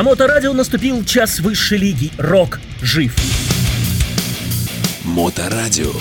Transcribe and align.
На 0.00 0.04
Моторадио 0.04 0.54
наступил 0.54 1.04
час 1.04 1.40
высшей 1.40 1.76
лиги. 1.76 2.10
Рок 2.16 2.58
жив. 2.80 3.14
Моторадио. 5.04 5.92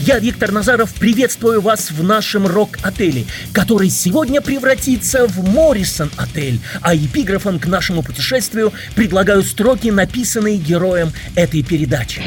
Я, 0.00 0.18
Виктор 0.18 0.50
Назаров, 0.50 0.92
приветствую 0.92 1.60
вас 1.60 1.92
в 1.92 2.02
нашем 2.02 2.48
рок-отеле, 2.48 3.26
который 3.52 3.90
сегодня 3.90 4.40
превратится 4.40 5.28
в 5.28 5.48
Моррисон-отель, 5.48 6.58
а 6.80 6.96
эпиграфом 6.96 7.60
к 7.60 7.66
нашему 7.66 8.02
путешествию 8.02 8.72
предлагаю 8.96 9.44
строки, 9.44 9.86
написанные 9.86 10.56
героем 10.56 11.12
этой 11.36 11.62
передачи. 11.62 12.24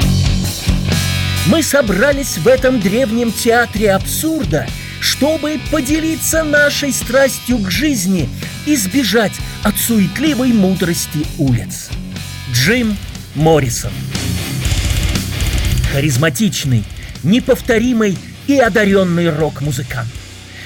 Мы 1.46 1.62
собрались 1.62 2.38
в 2.38 2.48
этом 2.48 2.80
древнем 2.80 3.30
театре 3.32 3.92
абсурда, 3.92 4.66
чтобы 4.98 5.60
поделиться 5.70 6.42
нашей 6.42 6.90
страстью 6.90 7.58
к 7.58 7.70
жизни 7.70 8.30
и 8.66 8.76
сбежать 8.76 9.32
от 9.62 9.76
суетливой 9.76 10.52
мудрости 10.52 11.26
улиц. 11.38 11.88
Джим 12.52 12.96
Моррисон 13.34 13.92
Харизматичный, 15.92 16.84
неповторимый 17.22 18.18
и 18.46 18.58
одаренный 18.58 19.30
рок-музыкант. 19.30 20.08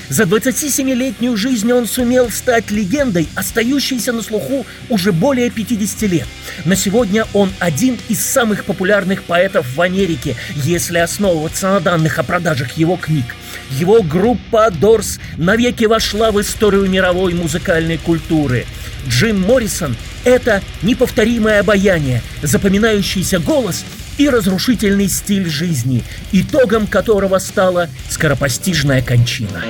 За 0.09 0.25
27-летнюю 0.25 1.37
жизнь 1.37 1.71
он 1.73 1.87
сумел 1.87 2.31
стать 2.31 2.73
легендой, 2.73 3.29
остающейся 3.37 4.13
на 4.13 4.23
слуху 4.23 4.67
уже 4.89 5.13
более 5.13 5.51
50 5.51 6.03
лет. 6.11 6.27
На 6.65 6.75
сегодня 6.75 7.27
он 7.33 7.53
один 7.61 7.97
из 8.09 8.21
самых 8.21 8.65
популярных 8.65 9.23
поэтов 9.23 9.73
в 9.73 9.81
Америке, 9.81 10.35
если 10.57 10.99
основываться 10.99 11.69
на 11.69 11.79
данных 11.79 12.19
о 12.19 12.25
продажах 12.25 12.73
его 12.73 12.97
книг. 12.97 13.37
Его 13.71 14.03
группа 14.03 14.71
Дорс 14.71 15.19
навеки 15.37 15.85
вошла 15.85 16.33
в 16.33 16.41
историю 16.41 16.89
мировой 16.89 17.35
музыкальной 17.35 17.99
культуры. 17.99 18.67
Джим 19.09 19.41
Моррисон– 19.41 19.97
это 20.25 20.63
неповторимое 20.83 21.61
обаяние, 21.61 22.23
запоминающийся 22.43 23.39
голос– 23.39 23.85
и 24.21 24.29
разрушительный 24.29 25.09
стиль 25.09 25.49
жизни, 25.49 26.05
итогом 26.31 26.87
которого 26.87 27.39
стала 27.39 27.89
скоропостижная 28.11 29.01
кончина. 29.01 29.63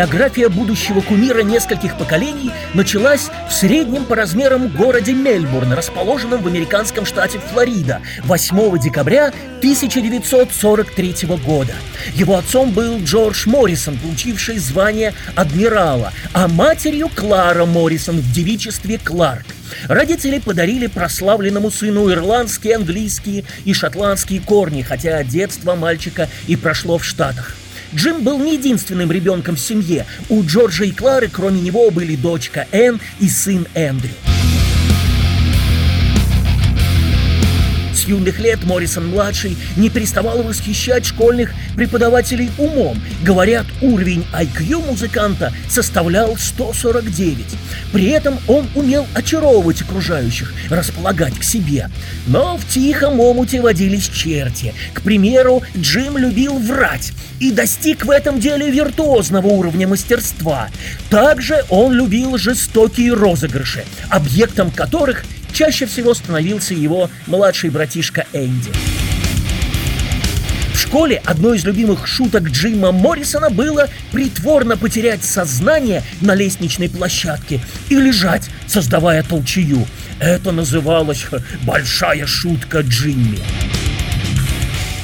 Биография 0.00 0.48
будущего 0.48 1.02
кумира 1.02 1.42
нескольких 1.42 1.98
поколений 1.98 2.50
началась 2.72 3.28
в 3.50 3.52
среднем 3.52 4.06
по 4.06 4.16
размерам 4.16 4.68
городе 4.68 5.12
Мельбурн, 5.12 5.74
расположенном 5.74 6.42
в 6.42 6.46
американском 6.46 7.04
штате 7.04 7.38
Флорида, 7.38 8.00
8 8.24 8.78
декабря 8.78 9.26
1943 9.58 11.14
года. 11.44 11.74
Его 12.14 12.38
отцом 12.38 12.70
был 12.70 12.98
Джордж 13.00 13.46
Моррисон, 13.46 13.98
получивший 13.98 14.56
звание 14.56 15.12
адмирала, 15.36 16.14
а 16.32 16.48
матерью 16.48 17.10
Клара 17.14 17.66
Моррисон 17.66 18.20
в 18.20 18.32
девичестве 18.32 18.96
Кларк. 18.96 19.44
Родители 19.86 20.38
подарили 20.38 20.86
прославленному 20.86 21.70
сыну 21.70 22.10
ирландские, 22.10 22.76
английские 22.76 23.44
и 23.66 23.74
шотландские 23.74 24.40
корни, 24.40 24.80
хотя 24.80 25.22
детство 25.24 25.74
мальчика 25.74 26.30
и 26.46 26.56
прошло 26.56 26.96
в 26.96 27.04
Штатах. 27.04 27.59
Джим 27.94 28.22
был 28.22 28.38
не 28.38 28.54
единственным 28.54 29.10
ребенком 29.10 29.56
в 29.56 29.60
семье. 29.60 30.06
У 30.28 30.42
Джорджа 30.42 30.84
и 30.84 30.92
Клары, 30.92 31.28
кроме 31.28 31.60
него, 31.60 31.90
были 31.90 32.16
дочка 32.16 32.66
Энн 32.72 33.00
и 33.18 33.28
сын 33.28 33.66
Эндрю. 33.74 34.29
С 37.92 38.04
юных 38.04 38.38
лет 38.38 38.64
Моррисон-младший 38.64 39.56
не 39.76 39.90
переставал 39.90 40.42
восхищать 40.42 41.04
школьных 41.04 41.52
преподавателей 41.76 42.50
умом. 42.58 43.00
Говорят, 43.22 43.66
уровень 43.80 44.24
IQ 44.32 44.86
музыканта 44.86 45.52
составлял 45.68 46.36
149. 46.36 47.44
При 47.92 48.06
этом 48.10 48.38
он 48.46 48.68
умел 48.74 49.06
очаровывать 49.14 49.82
окружающих, 49.82 50.52
располагать 50.68 51.38
к 51.38 51.42
себе. 51.42 51.90
Но 52.26 52.56
в 52.56 52.66
тихом 52.66 53.18
омуте 53.18 53.60
водились 53.60 54.08
черти. 54.08 54.72
К 54.94 55.02
примеру, 55.02 55.62
Джим 55.76 56.16
любил 56.16 56.58
врать 56.58 57.12
и 57.40 57.50
достиг 57.50 58.04
в 58.04 58.10
этом 58.10 58.38
деле 58.38 58.70
виртуозного 58.70 59.48
уровня 59.48 59.88
мастерства. 59.88 60.68
Также 61.08 61.64
он 61.68 61.92
любил 61.92 62.38
жестокие 62.38 63.14
розыгрыши, 63.14 63.84
объектом 64.10 64.70
которых– 64.70 65.24
чаще 65.52 65.86
всего 65.86 66.14
становился 66.14 66.74
его 66.74 67.10
младший 67.26 67.70
братишка 67.70 68.26
Энди. 68.32 68.70
В 70.74 70.78
школе 70.78 71.22
одной 71.24 71.58
из 71.58 71.64
любимых 71.64 72.06
шуток 72.06 72.44
Джима 72.44 72.90
Моррисона 72.90 73.50
было 73.50 73.88
притворно 74.12 74.76
потерять 74.76 75.22
сознание 75.24 76.02
на 76.20 76.34
лестничной 76.34 76.88
площадке 76.88 77.60
и 77.88 77.96
лежать, 77.96 78.48
создавая 78.66 79.22
толчую. 79.22 79.86
Это 80.18 80.52
называлось 80.52 81.26
«большая 81.62 82.26
шутка 82.26 82.80
Джимми». 82.80 83.38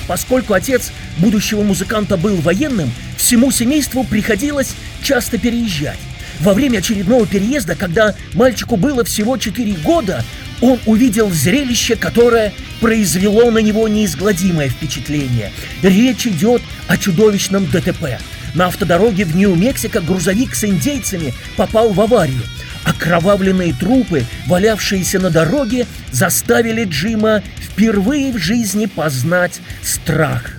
Поскольку 0.06 0.54
отец 0.54 0.92
будущего 1.18 1.62
музыканта 1.62 2.16
был 2.16 2.36
военным, 2.36 2.92
всему 3.16 3.50
семейству 3.50 4.04
приходилось 4.04 4.74
часто 5.02 5.36
переезжать. 5.38 5.98
Во 6.40 6.52
время 6.52 6.78
очередного 6.78 7.26
переезда, 7.26 7.74
когда 7.74 8.14
мальчику 8.34 8.76
было 8.76 9.04
всего 9.04 9.36
4 9.36 9.72
года, 9.84 10.24
он 10.60 10.78
увидел 10.86 11.30
зрелище, 11.30 11.96
которое 11.96 12.52
произвело 12.80 13.50
на 13.50 13.58
него 13.58 13.88
неизгладимое 13.88 14.68
впечатление. 14.68 15.50
Речь 15.82 16.26
идет 16.26 16.62
о 16.88 16.96
чудовищном 16.96 17.66
ДТП. 17.70 18.18
На 18.54 18.66
автодороге 18.66 19.24
в 19.24 19.36
Нью-Мексико 19.36 20.00
грузовик 20.00 20.54
с 20.54 20.64
индейцами 20.64 21.34
попал 21.56 21.92
в 21.92 22.00
аварию. 22.00 22.42
Окровавленные 22.84 23.74
трупы, 23.74 24.24
валявшиеся 24.46 25.18
на 25.18 25.30
дороге, 25.30 25.86
заставили 26.12 26.84
Джима 26.84 27.42
впервые 27.60 28.32
в 28.32 28.38
жизни 28.38 28.86
познать 28.86 29.60
страх. 29.82 30.52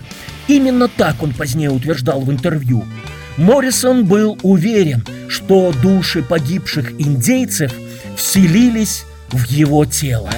Именно 0.48 0.88
так 0.90 1.24
он 1.24 1.34
позднее 1.34 1.70
утверждал 1.70 2.22
в 2.22 2.32
интервью. 2.32 2.86
Моррисон 3.38 4.06
был 4.06 4.38
уверен, 4.42 5.06
что 5.28 5.72
души 5.82 6.24
погибших 6.24 6.92
индейцев 7.00 7.72
вселились 8.16 9.06
в 9.30 9.46
его 9.46 9.86
тело. 9.86 10.32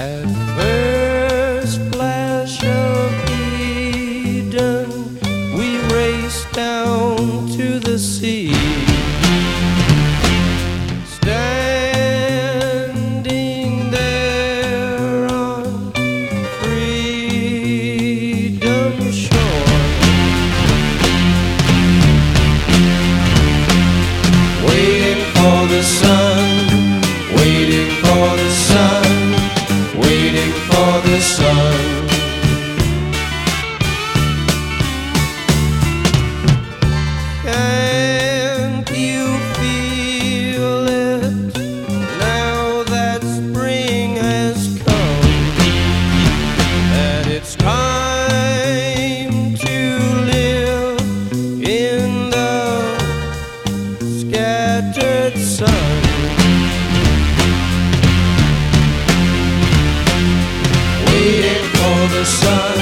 the 62.19 62.25
sun, 62.25 62.77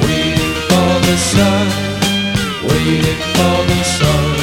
waiting 0.00 0.54
for 0.68 0.90
the 1.06 1.16
sun, 1.18 1.66
waiting 2.62 3.20
for 3.34 3.56
the 3.68 3.82
sun, 3.84 4.36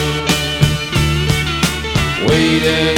waiting. 2.28 2.95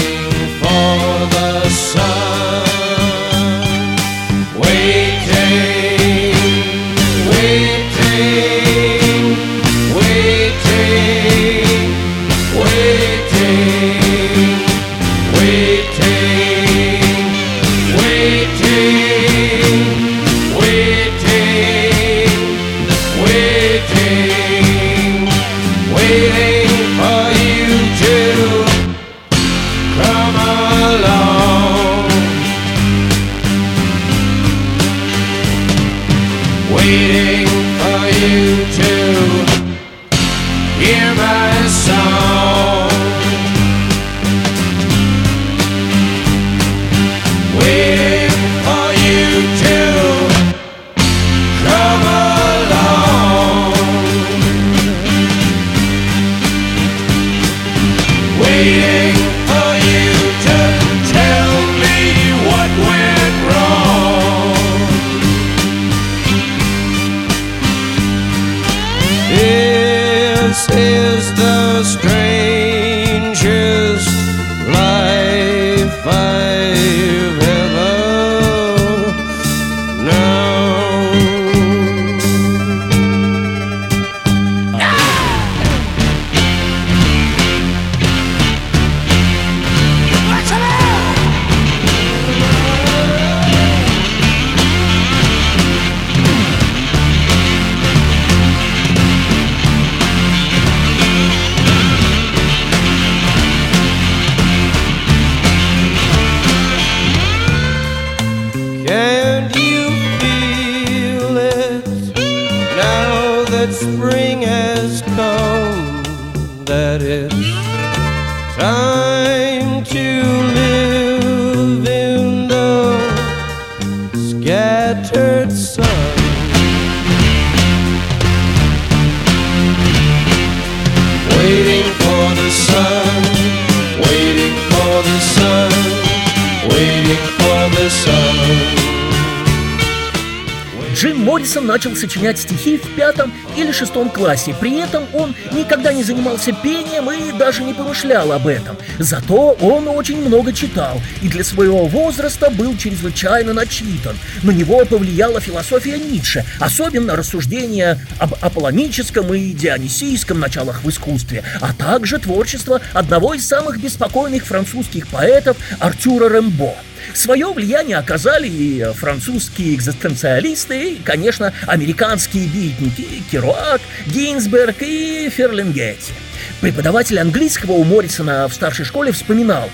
Сочинять 142.07 142.39
стихи 142.39 142.77
в 142.77 142.95
пятом 142.95 143.33
или 143.57 143.71
шестом 143.73 144.09
классе. 144.09 144.55
При 144.61 144.79
этом 144.79 145.03
он 145.13 145.35
никогда 145.51 145.91
не 145.91 146.03
занимался 146.03 146.53
пением 146.53 147.11
и 147.11 147.37
даже 147.37 147.63
не 147.63 147.73
помышлял 147.73 148.31
об 148.31 148.47
этом. 148.47 148.77
Зато 148.97 149.57
он 149.59 149.89
очень 149.89 150.25
много 150.25 150.53
читал 150.53 151.01
и 151.21 151.27
для 151.27 151.43
своего 151.43 151.85
возраста 151.85 152.49
был 152.49 152.77
чрезвычайно 152.77 153.53
начитан. 153.53 154.15
На 154.41 154.51
него 154.51 154.85
повлияла 154.85 155.41
философия 155.41 155.97
Ницше, 155.97 156.45
особенно 156.61 157.17
рассуждения 157.17 157.99
об 158.19 158.35
аполлоническом 158.39 159.33
и 159.33 159.51
дионисийском 159.51 160.39
началах 160.39 160.83
в 160.85 160.89
искусстве, 160.89 161.43
а 161.59 161.73
также 161.73 162.19
творчество 162.19 162.79
одного 162.93 163.33
из 163.33 163.45
самых 163.45 163.81
беспокойных 163.81 164.45
французских 164.45 165.09
поэтов 165.09 165.57
Артюра 165.79 166.29
Рембо. 166.29 166.73
Свое 167.17 167.51
влияние 167.51 167.97
оказали 167.97 168.47
и 168.47 168.83
французские 168.93 169.73
экзистенциалисты, 169.73 170.91
и, 170.91 171.01
конечно, 171.01 171.51
американские 171.65 172.45
битники 172.45 173.23
Керуак, 173.31 173.81
Гинзберг 174.05 174.75
и 174.81 175.27
Ферлингетти. 175.27 176.13
Преподаватель 176.61 177.19
английского 177.19 177.71
у 177.71 177.83
Моррисона 177.83 178.47
в 178.47 178.53
старшей 178.53 178.85
школе 178.85 179.11
вспоминал 179.11 179.67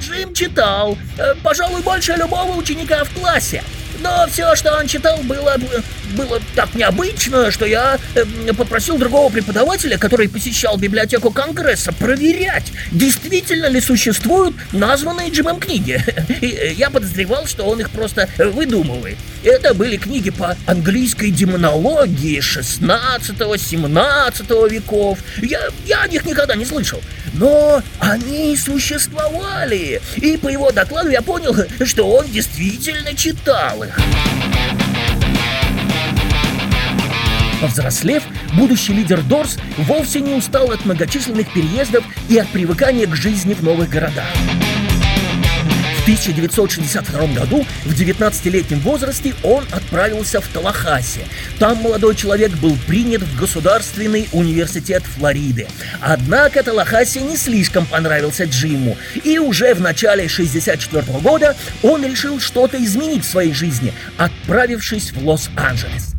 «Джим 0.00 0.34
читал, 0.34 0.98
пожалуй, 1.44 1.80
больше 1.82 2.14
любого 2.14 2.56
ученика 2.56 3.04
в 3.04 3.10
классе. 3.10 3.62
Но 4.00 4.26
все, 4.28 4.56
что 4.56 4.76
он 4.76 4.88
читал, 4.88 5.18
было, 5.18 5.56
было 6.16 6.40
так 6.54 6.74
необычно, 6.74 7.50
что 7.50 7.66
я 7.66 7.98
э, 8.14 8.24
попросил 8.54 8.96
другого 8.98 9.30
преподавателя, 9.30 9.98
который 9.98 10.28
посещал 10.28 10.76
библиотеку 10.76 11.30
Конгресса, 11.30 11.92
проверять, 11.92 12.72
действительно 12.92 13.66
ли 13.66 13.80
существуют 13.80 14.54
названные 14.72 15.30
Джимом 15.30 15.60
книги. 15.60 16.02
И 16.40 16.46
э, 16.46 16.72
я 16.72 16.90
подозревал, 16.90 17.46
что 17.46 17.64
он 17.64 17.80
их 17.80 17.90
просто 17.90 18.28
выдумывает. 18.38 19.16
Это 19.42 19.74
были 19.74 19.96
книги 19.96 20.30
по 20.30 20.56
английской 20.66 21.30
демонологии 21.30 22.38
16-17 22.38 24.70
веков. 24.70 25.18
Я, 25.42 25.60
я 25.84 26.02
о 26.02 26.08
них 26.08 26.24
никогда 26.24 26.54
не 26.54 26.64
слышал. 26.64 27.00
Но 27.34 27.82
они 27.98 28.56
существовали. 28.56 30.00
И 30.16 30.36
по 30.36 30.48
его 30.48 30.70
докладу 30.70 31.10
я 31.10 31.20
понял, 31.20 31.54
что 31.84 32.08
он 32.08 32.30
действительно 32.30 33.14
читал 33.14 33.82
их. 33.82 33.98
Повзрослев, 37.60 38.22
будущий 38.54 38.92
лидер 38.92 39.22
Дорс 39.22 39.58
вовсе 39.78 40.20
не 40.20 40.34
устал 40.34 40.70
от 40.70 40.84
многочисленных 40.84 41.52
переездов 41.52 42.04
и 42.28 42.38
от 42.38 42.48
привыкания 42.48 43.06
к 43.06 43.14
жизни 43.14 43.54
в 43.54 43.62
новых 43.62 43.88
городах. 43.88 44.26
В 45.98 46.06
1962 46.06 47.26
году, 47.28 47.64
в 47.86 47.92
19-летнем 47.98 48.80
возрасте, 48.80 49.34
он 49.42 49.64
отправился 49.72 50.42
в 50.42 50.48
Талахаси. 50.48 51.20
Там 51.58 51.78
молодой 51.78 52.14
человек 52.14 52.52
был 52.52 52.76
принят 52.86 53.22
в 53.22 53.40
Государственный 53.40 54.28
университет 54.32 55.02
Флориды. 55.16 55.66
Однако 56.02 56.62
Талахаси 56.62 57.20
не 57.20 57.38
слишком 57.38 57.86
понравился 57.86 58.44
Джиму, 58.44 58.98
и 59.22 59.38
уже 59.38 59.72
в 59.72 59.80
начале 59.80 60.24
1964 60.24 61.20
года 61.20 61.56
он 61.82 62.04
решил 62.04 62.38
что-то 62.38 62.76
изменить 62.84 63.24
в 63.24 63.30
своей 63.30 63.54
жизни, 63.54 63.94
отправившись 64.18 65.12
в 65.12 65.26
Лос-Анджелес. 65.26 66.13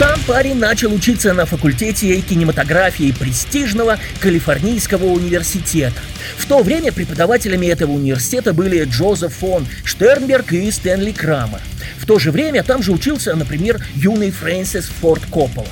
Там 0.00 0.18
парень 0.26 0.56
начал 0.56 0.94
учиться 0.94 1.34
на 1.34 1.44
факультете 1.44 2.18
кинематографии 2.22 3.12
престижного 3.12 3.98
Калифорнийского 4.20 5.04
университета. 5.04 6.00
В 6.38 6.46
то 6.46 6.62
время 6.62 6.90
преподавателями 6.90 7.66
этого 7.66 7.92
университета 7.92 8.54
были 8.54 8.84
Джозеф 8.84 9.34
фон 9.34 9.68
Штернберг 9.84 10.54
и 10.54 10.70
Стэнли 10.70 11.12
Крамер. 11.12 11.60
В 11.98 12.06
то 12.06 12.18
же 12.18 12.30
время 12.30 12.62
там 12.62 12.82
же 12.82 12.92
учился, 12.92 13.36
например, 13.36 13.84
юный 13.94 14.30
Фрэнсис 14.30 14.86
Форд 15.02 15.26
Коппола. 15.26 15.68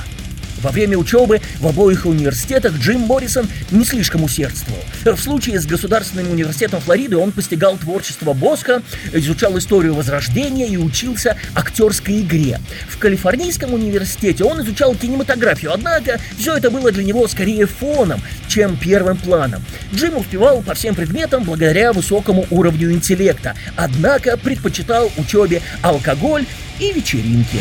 Во 0.62 0.70
время 0.70 0.96
учебы 0.96 1.40
в 1.60 1.66
обоих 1.66 2.06
университетах 2.06 2.74
Джим 2.78 3.00
Моррисон 3.02 3.48
не 3.70 3.84
слишком 3.84 4.24
усердствовал. 4.24 4.82
В 5.04 5.16
случае 5.16 5.60
с 5.60 5.66
Государственным 5.66 6.30
университетом 6.30 6.80
Флориды 6.80 7.16
он 7.16 7.32
постигал 7.32 7.76
творчество 7.76 8.32
Боска, 8.32 8.82
изучал 9.12 9.56
историю 9.58 9.94
Возрождения 9.94 10.66
и 10.66 10.76
учился 10.76 11.36
актерской 11.54 12.20
игре. 12.20 12.60
В 12.88 12.98
Калифорнийском 12.98 13.72
университете 13.74 14.44
он 14.44 14.60
изучал 14.62 14.94
кинематографию, 14.94 15.72
однако 15.72 16.20
все 16.36 16.56
это 16.56 16.70
было 16.70 16.90
для 16.90 17.04
него 17.04 17.26
скорее 17.28 17.66
фоном, 17.66 18.20
чем 18.48 18.76
первым 18.76 19.16
планом. 19.16 19.62
Джим 19.94 20.16
успевал 20.16 20.62
по 20.62 20.74
всем 20.74 20.94
предметам 20.94 21.44
благодаря 21.44 21.92
высокому 21.92 22.46
уровню 22.50 22.92
интеллекта, 22.92 23.54
однако 23.76 24.36
предпочитал 24.36 25.10
учебе 25.16 25.62
алкоголь 25.82 26.46
и 26.80 26.92
вечеринки. 26.92 27.58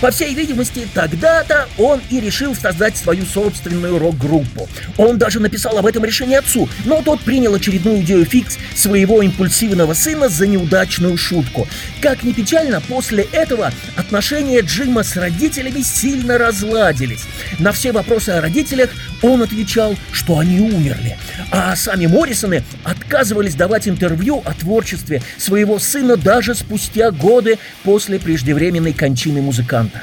По 0.00 0.10
всей 0.10 0.34
видимости, 0.34 0.86
тогда-то 0.92 1.68
он 1.78 2.00
и 2.10 2.20
решил 2.20 2.54
создать 2.54 2.96
свою 2.96 3.24
собственную 3.24 3.98
рок-группу. 3.98 4.68
Он 4.98 5.16
даже 5.16 5.40
написал 5.40 5.78
об 5.78 5.86
этом 5.86 6.04
решение 6.04 6.38
отцу, 6.38 6.68
но 6.84 7.00
тот 7.00 7.20
принял 7.20 7.54
очередную 7.54 8.00
идею 8.00 8.26
фикс 8.26 8.58
своего 8.74 9.22
импульсивного 9.22 9.94
сына 9.94 10.28
за 10.28 10.46
неудачную 10.46 11.16
шутку. 11.16 11.66
Как 12.02 12.22
ни 12.24 12.32
печально, 12.32 12.82
после 12.82 13.24
этого 13.32 13.72
отношения 13.96 14.60
Джима 14.60 15.02
с 15.02 15.16
родителями 15.16 15.80
сильно 15.80 16.36
разладились. 16.36 17.24
На 17.58 17.72
все 17.72 17.92
вопросы 17.92 18.30
о 18.30 18.42
родителях 18.42 18.90
он 19.22 19.42
отвечал, 19.42 19.96
что 20.12 20.38
они 20.38 20.60
умерли. 20.60 21.16
А 21.50 21.74
сами 21.76 22.06
Моррисоны 22.06 22.64
отказывались 22.84 23.54
давать 23.54 23.88
интервью 23.88 24.42
о 24.44 24.52
творчестве 24.54 25.22
своего 25.38 25.78
сына 25.78 26.16
даже 26.16 26.54
спустя 26.54 27.10
годы 27.10 27.58
после 27.84 28.18
преждевременной 28.18 28.92
кончины 28.92 29.42
музыканта. 29.42 30.02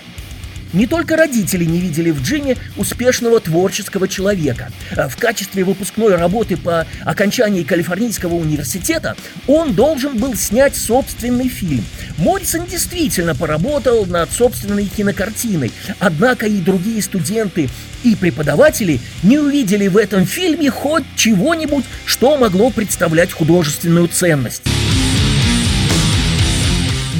Не 0.73 0.87
только 0.87 1.15
родители 1.15 1.65
не 1.65 1.79
видели 1.79 2.09
в 2.09 2.21
Джиме 2.23 2.57
успешного 2.77 3.39
творческого 3.39 4.07
человека. 4.07 4.71
В 4.91 5.15
качестве 5.17 5.63
выпускной 5.63 6.15
работы 6.15 6.57
по 6.57 6.87
окончании 7.05 7.63
Калифорнийского 7.63 8.33
университета 8.33 9.15
он 9.47 9.73
должен 9.73 10.17
был 10.17 10.35
снять 10.35 10.75
собственный 10.75 11.47
фильм. 11.47 11.85
Моррисон 12.17 12.65
действительно 12.65 13.35
поработал 13.35 14.05
над 14.07 14.31
собственной 14.31 14.85
кинокартиной, 14.85 15.71
однако 15.99 16.47
и 16.47 16.57
другие 16.57 17.01
студенты 17.03 17.69
и 18.03 18.15
преподаватели 18.15 18.99
не 19.21 19.37
увидели 19.37 19.87
в 19.87 19.97
этом 19.97 20.25
фильме 20.25 20.71
хоть 20.71 21.05
чего-нибудь, 21.15 21.85
что 22.05 22.37
могло 22.37 22.71
представлять 22.71 23.31
художественную 23.31 24.07
ценность. 24.07 24.63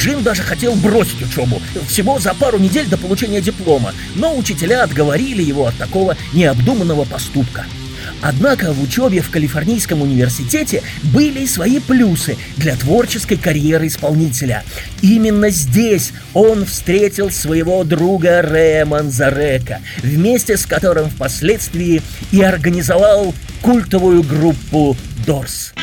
Джим 0.03 0.21
даже 0.21 0.41
хотел 0.41 0.75
бросить 0.75 1.21
учебу, 1.21 1.61
всего 1.87 2.19
за 2.19 2.33
пару 2.33 2.59
недель 2.59 2.87
до 2.87 2.97
получения 2.97 3.39
диплома, 3.39 3.93
но 4.15 4.35
учителя 4.35 4.83
отговорили 4.83 5.41
его 5.41 5.67
от 5.67 5.77
такого 5.77 6.17
необдуманного 6.33 7.05
поступка. 7.05 7.63
Однако 8.21 8.73
в 8.73 8.83
учебе 8.83 9.21
в 9.21 9.29
Калифорнийском 9.29 10.01
университете 10.01 10.83
были 11.03 11.45
свои 11.45 11.79
плюсы 11.79 12.35
для 12.57 12.75
творческой 12.75 13.37
карьеры 13.37 13.87
исполнителя. 13.87 14.65
Именно 15.01 15.49
здесь 15.51 16.11
он 16.33 16.65
встретил 16.65 17.31
своего 17.31 17.85
друга 17.85 18.41
Рэя 18.41 18.85
Манзарека, 18.85 19.79
вместе 19.99 20.57
с 20.57 20.65
которым 20.65 21.09
впоследствии 21.11 22.01
и 22.33 22.41
организовал 22.41 23.33
культовую 23.61 24.23
группу 24.23 24.97
«Дорс». 25.25 25.73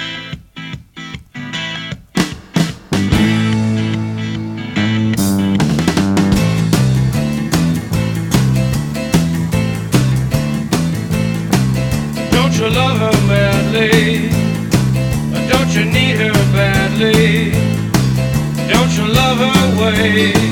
away. 20.11 20.50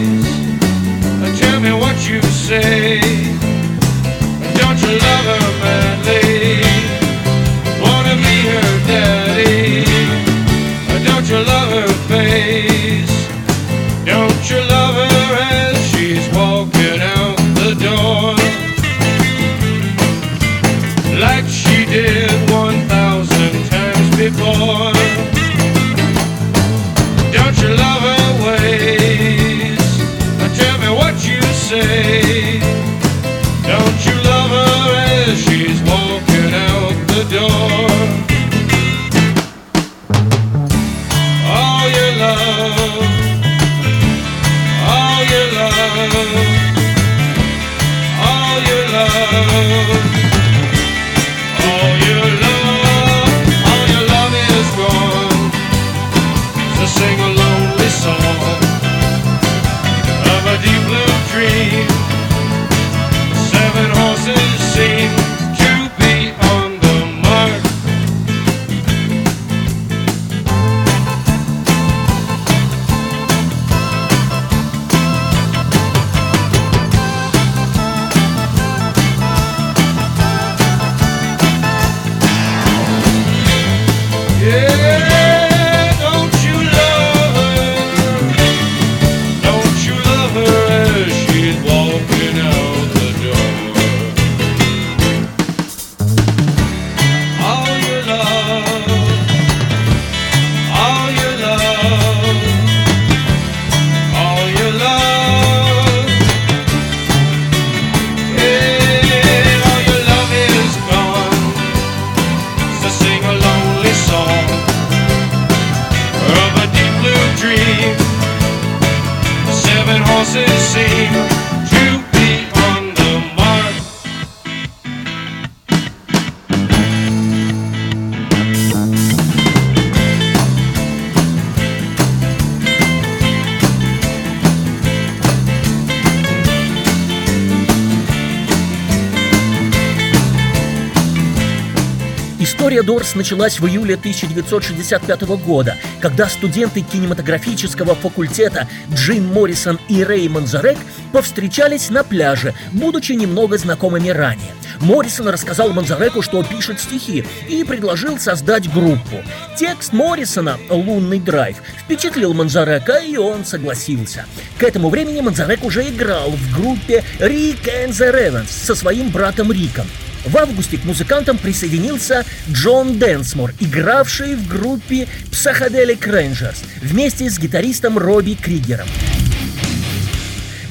Дорс 143.08 143.14
началась 143.14 143.58
в 143.58 143.66
июле 143.66 143.94
1965 143.94 145.22
года, 145.38 145.76
когда 146.02 146.28
студенты 146.28 146.82
кинематографического 146.82 147.94
факультета 147.94 148.68
Джим 148.92 149.32
Моррисон 149.32 149.78
и 149.88 150.04
Рэй 150.04 150.28
Манзарек 150.28 150.76
повстречались 151.10 151.88
на 151.88 152.04
пляже, 152.04 152.54
будучи 152.72 153.12
немного 153.12 153.56
знакомыми 153.56 154.10
ранее. 154.10 154.52
Моррисон 154.80 155.28
рассказал 155.28 155.72
Манзареку, 155.72 156.20
что 156.20 156.42
пишет 156.42 156.80
стихи, 156.80 157.24
и 157.48 157.64
предложил 157.64 158.18
создать 158.18 158.70
группу. 158.70 159.22
Текст 159.56 159.94
Моррисона 159.94 160.58
«Лунный 160.68 161.18
драйв» 161.18 161.56
впечатлил 161.84 162.34
Манзарека, 162.34 162.98
и 162.98 163.16
он 163.16 163.46
согласился. 163.46 164.26
К 164.58 164.64
этому 164.64 164.90
времени 164.90 165.22
Манзарек 165.22 165.64
уже 165.64 165.88
играл 165.88 166.30
в 166.30 166.54
группе 166.54 167.02
Rick 167.18 167.64
and 167.64 167.90
the 167.90 168.12
Ravens 168.12 168.48
со 168.50 168.74
своим 168.74 169.08
братом 169.08 169.50
Риком. 169.50 169.86
В 170.24 170.36
августе 170.36 170.78
к 170.78 170.84
музыкантам 170.84 171.38
присоединился 171.38 172.24
Джон 172.50 172.98
Дэнсмор, 172.98 173.54
игравший 173.60 174.34
в 174.34 174.46
группе 174.48 175.06
Psychedelic 175.30 176.00
Rangers 176.00 176.58
вместе 176.82 177.30
с 177.30 177.38
гитаристом 177.38 177.98
Робби 177.98 178.34
Кригером. 178.34 178.88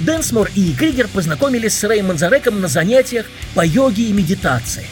Дэнсмор 0.01 0.49
и 0.55 0.73
Кригер 0.73 1.07
познакомились 1.07 1.77
с 1.77 1.83
Рэй 1.83 2.01
Манзареком 2.01 2.62
на 2.62 2.67
занятиях 2.67 3.25
по 3.55 3.65
йоге 3.65 4.03
и 4.03 4.13
медитации. 4.13 4.86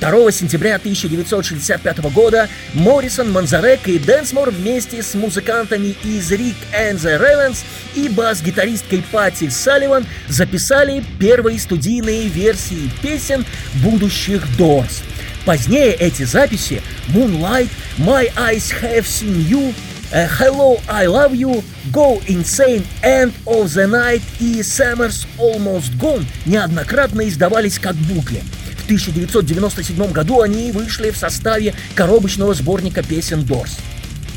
2 0.00 0.30
сентября 0.30 0.76
1965 0.76 1.98
года 2.12 2.48
Моррисон, 2.74 3.32
Манзарек 3.32 3.88
и 3.88 3.98
Дэнсмор 3.98 4.50
вместе 4.50 5.02
с 5.02 5.14
музыкантами 5.14 5.96
из 6.04 6.30
Rick 6.30 6.54
and 6.72 6.96
the 6.96 7.20
Ravens 7.20 7.64
и 7.94 8.08
бас-гитаристкой 8.08 9.02
Пати 9.10 9.48
Салливан 9.48 10.06
записали 10.28 11.04
первые 11.18 11.58
студийные 11.58 12.28
версии 12.28 12.90
песен 13.02 13.44
будущих 13.82 14.44
Doors. 14.56 15.02
Позднее 15.44 15.94
эти 15.94 16.22
записи 16.24 16.80
Moonlight, 17.08 17.70
My 17.98 18.32
Eyes 18.36 18.72
Have 18.82 19.04
Seen 19.04 19.48
You, 19.48 19.74
э, 20.12 20.28
Hello, 20.38 20.80
I 20.88 21.06
Love 21.06 21.32
You, 21.32 21.64
Go 21.90 22.22
Insane, 22.26 22.84
End 23.02 23.32
of 23.46 23.64
the 23.64 23.88
Night 23.88 24.22
и 24.38 24.60
Summer's 24.60 25.26
Almost 25.38 25.98
Gone 25.98 26.24
неоднократно 26.44 27.28
издавались 27.28 27.78
как 27.78 27.96
букле. 27.96 28.42
В 28.88 28.90
1997 28.90 30.12
году 30.12 30.40
они 30.40 30.72
вышли 30.72 31.10
в 31.10 31.16
составе 31.18 31.74
коробочного 31.94 32.54
сборника 32.54 33.02
песен 33.02 33.40
Doors. 33.40 33.78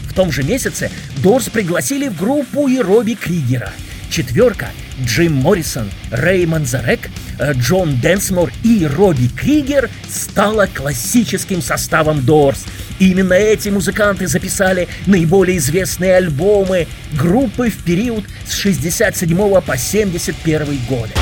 В 0.10 0.14
том 0.14 0.30
же 0.30 0.44
месяце 0.44 0.92
Дорс 1.24 1.48
пригласили 1.48 2.10
в 2.10 2.18
группу 2.18 2.68
и 2.68 2.80
Робби 2.80 3.14
Кригера. 3.14 3.72
Четверка– 4.10 4.72
Джим 5.06 5.36
Моррисон, 5.36 5.90
Рэй 6.12 6.46
Манзарек, 6.46 7.10
э, 7.40 7.54
Джон 7.54 7.98
Дэнсмор 8.02 8.52
и 8.62 8.86
Робби 8.86 9.30
Кригер 9.30 9.90
стала 10.10 10.68
классическим 10.68 11.62
составом 11.62 12.26
Дорс. 12.26 12.66
Именно 13.00 13.36
эти 13.36 13.70
музыканты 13.70 14.28
записали 14.28 14.90
наиболее 15.06 15.60
известные 15.60 16.18
альбомы 16.18 16.88
группы 17.14 17.70
в 17.70 17.84
период 17.86 18.26
с 18.46 18.54
67 18.56 19.62
по 19.62 19.78
71 19.78 20.78
годы. 20.90 21.14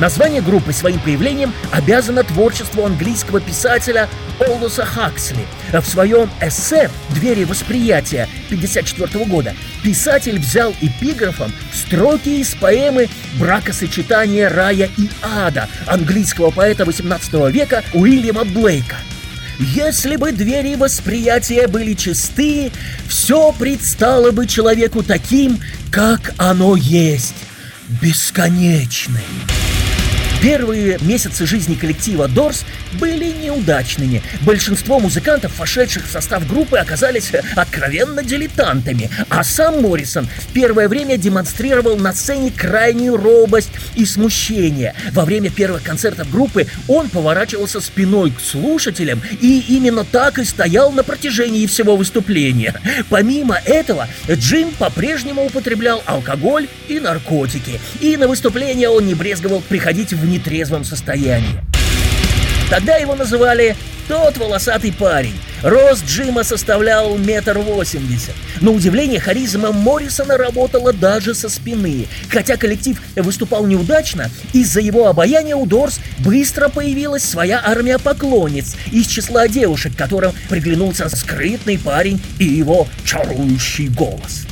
Название 0.00 0.42
группы 0.42 0.74
своим 0.74 1.00
появлением 1.00 1.54
обязано 1.72 2.22
творчеству 2.22 2.84
английского 2.84 3.40
писателя 3.40 4.08
Олдоса 4.46 4.84
Хаксли. 4.84 5.46
В 5.72 5.84
своем 5.84 6.28
эссе 6.42 6.90
«Двери 7.10 7.44
восприятия» 7.44 8.28
1954 8.48 9.24
года 9.24 9.54
писатель 9.82 10.38
взял 10.38 10.74
эпиграфом 10.82 11.50
строки 11.72 12.40
из 12.40 12.54
поэмы 12.54 13.08
«Бракосочетание 13.38 14.48
рая 14.48 14.90
и 14.98 15.08
ада» 15.22 15.66
английского 15.86 16.50
поэта 16.50 16.84
18 16.84 17.32
века 17.50 17.82
Уильяма 17.94 18.44
Блейка. 18.44 18.96
Если 19.58 20.16
бы 20.16 20.32
двери 20.32 20.74
восприятия 20.74 21.66
были 21.66 21.94
чисты, 21.94 22.70
все 23.08 23.50
предстало 23.58 24.30
бы 24.30 24.46
человеку 24.46 25.02
таким, 25.02 25.58
как 25.90 26.34
оно 26.36 26.76
есть, 26.76 27.36
бесконечным. 28.02 29.22
Первые 30.46 30.96
месяцы 31.00 31.44
жизни 31.44 31.74
коллектива 31.74 32.28
Дорс 32.28 32.64
были 32.94 33.32
неудачными. 33.32 34.22
Большинство 34.42 34.98
музыкантов, 34.98 35.58
вошедших 35.58 36.06
в 36.06 36.10
состав 36.10 36.46
группы, 36.46 36.78
оказались 36.78 37.32
откровенно 37.54 38.22
дилетантами, 38.22 39.10
а 39.28 39.44
сам 39.44 39.82
Моррисон 39.82 40.26
в 40.26 40.52
первое 40.52 40.88
время 40.88 41.16
демонстрировал 41.16 41.96
на 41.96 42.12
сцене 42.12 42.50
крайнюю 42.50 43.16
робость 43.16 43.70
и 43.94 44.04
смущение. 44.04 44.94
Во 45.12 45.24
время 45.24 45.50
первых 45.50 45.82
концертов 45.82 46.30
группы 46.30 46.66
он 46.88 47.08
поворачивался 47.08 47.80
спиной 47.80 48.30
к 48.30 48.40
слушателям 48.40 49.22
и 49.40 49.60
именно 49.68 50.04
так 50.04 50.38
и 50.38 50.44
стоял 50.44 50.92
на 50.92 51.02
протяжении 51.02 51.66
всего 51.66 51.96
выступления. 51.96 52.74
Помимо 53.08 53.56
этого, 53.64 54.08
Джим 54.30 54.70
по-прежнему 54.72 55.44
употреблял 55.44 56.02
алкоголь 56.06 56.68
и 56.88 57.00
наркотики, 57.00 57.80
и 58.00 58.16
на 58.16 58.28
выступление 58.28 58.88
он 58.88 59.06
не 59.06 59.14
брезговал 59.14 59.60
приходить 59.60 60.12
в 60.12 60.24
нетрезвом 60.26 60.84
состоянии. 60.84 61.75
Тогда 62.68 62.96
его 62.96 63.14
называли 63.14 63.76
«тот 64.08 64.36
волосатый 64.38 64.92
парень». 64.92 65.34
Рост 65.62 66.04
Джима 66.04 66.44
составлял 66.44 67.16
метр 67.16 67.58
восемьдесят. 67.58 68.34
На 68.60 68.70
удивление, 68.72 69.20
харизма 69.20 69.72
Моррисона 69.72 70.36
работала 70.36 70.92
даже 70.92 71.34
со 71.34 71.48
спины. 71.48 72.06
Хотя 72.28 72.56
коллектив 72.56 73.00
выступал 73.16 73.66
неудачно, 73.66 74.30
из-за 74.52 74.80
его 74.80 75.06
обаяния 75.06 75.56
у 75.56 75.64
Дорс 75.64 76.00
быстро 76.18 76.68
появилась 76.68 77.24
своя 77.24 77.62
армия 77.64 77.98
поклонниц 77.98 78.76
из 78.92 79.06
числа 79.06 79.48
девушек, 79.48 79.92
которым 79.96 80.32
приглянулся 80.48 81.08
скрытный 81.08 81.78
парень 81.78 82.20
и 82.38 82.44
его 82.44 82.86
чарующий 83.04 83.88
голос. 83.88 84.46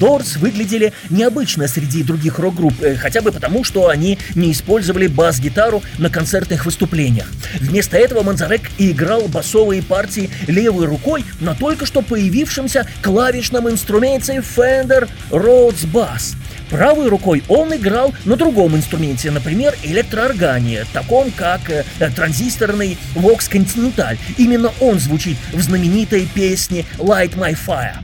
Дорс 0.00 0.36
выглядели 0.36 0.92
необычно 1.10 1.68
среди 1.68 2.02
других 2.02 2.38
рок-групп, 2.38 2.74
э, 2.80 2.96
хотя 2.96 3.20
бы 3.20 3.32
потому, 3.32 3.64
что 3.64 3.88
они 3.88 4.18
не 4.34 4.52
использовали 4.52 5.06
бас-гитару 5.06 5.82
на 5.98 6.10
концертных 6.10 6.66
выступлениях. 6.66 7.30
Вместо 7.60 7.96
этого 7.96 8.22
Манзарек 8.22 8.62
играл 8.78 9.28
басовые 9.28 9.82
партии 9.82 10.30
левой 10.46 10.86
рукой 10.86 11.24
на 11.40 11.54
только 11.54 11.86
что 11.86 12.02
появившемся 12.02 12.86
клавишном 13.02 13.68
инструменте 13.68 14.42
Fender 14.56 15.08
Rhodes 15.30 15.86
Bass. 15.92 16.36
Правой 16.72 17.08
рукой 17.08 17.42
он 17.48 17.74
играл 17.74 18.14
на 18.24 18.34
другом 18.34 18.74
инструменте, 18.74 19.30
например, 19.30 19.74
электрооргане, 19.82 20.86
таком 20.94 21.30
как 21.30 21.68
э, 21.68 21.84
транзисторный 22.16 22.96
Vox 23.14 23.50
Continental. 23.50 24.16
Именно 24.38 24.72
он 24.80 24.98
звучит 24.98 25.36
в 25.52 25.60
знаменитой 25.60 26.26
песне 26.34 26.86
Light 26.96 27.36
My 27.36 27.54
Fire. 27.54 27.98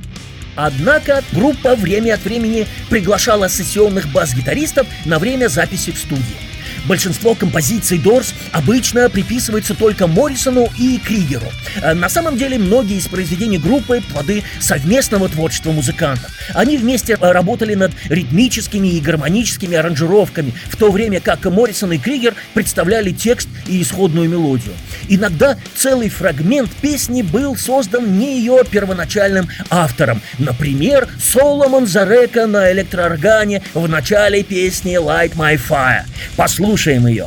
Однако 0.61 1.23
группа 1.31 1.77
время 1.77 2.15
от 2.15 2.25
времени 2.25 2.67
приглашала 2.91 3.49
сессионных 3.49 4.11
бас-гитаристов 4.11 4.89
на 5.05 5.21
время 5.21 5.47
записи 5.47 5.93
в 5.93 5.99
студии. 5.99 6.48
Большинство 6.89 7.35
композиций 7.35 7.99
Дорс 7.99 8.33
обычно 8.51 9.11
приписывается 9.11 9.75
только 9.75 10.07
Моррисону 10.07 10.69
и 10.79 10.99
Кригеру. 10.99 11.45
Э, 11.83 11.93
на 11.93 12.09
самом 12.09 12.39
деле 12.39 12.57
многие 12.57 12.97
из 12.97 13.07
произведений 13.09 13.59
группы– 13.59 14.03
плоды 14.13 14.43
совместного 14.59 15.29
творчества 15.29 15.73
музыкантов. 15.73 16.31
Они 16.55 16.79
вместе 16.79 17.19
э, 17.21 17.33
работали 17.33 17.75
над 17.75 17.93
ритмическими 18.09 18.89
и 18.89 19.01
гармоническими 19.01 19.77
аранжировками, 19.77 20.55
в 20.71 20.77
то 20.77 20.91
время 20.91 21.21
как 21.21 21.45
Моррисон 21.45 21.93
и 21.93 21.99
Кригер 21.99 22.35
представляли 22.55 23.13
текст 23.13 23.49
и 23.67 23.83
исходную 23.83 24.31
мелодию. 24.31 24.73
Иногда 25.11 25.59
целый 25.77 26.09
фрагмент 26.09 26.71
песни 26.71 27.21
был 27.21 27.55
создан 27.57 28.19
не 28.19 28.39
ее 28.39 28.63
первоначальным 28.69 29.47
автором. 29.69 30.23
Например, 30.39 31.07
Соломон 31.23 31.87
Зарека 31.87 32.47
на 32.47 32.73
электрооргане 32.73 33.63
в 33.75 33.87
начале 33.89 34.43
песни 34.43 34.99
«Light 34.99 35.37
My 35.37 35.61
Fire». 35.61 36.05
Послушайте 36.35 36.78
Послушаем 36.78 37.08
ее. 37.08 37.26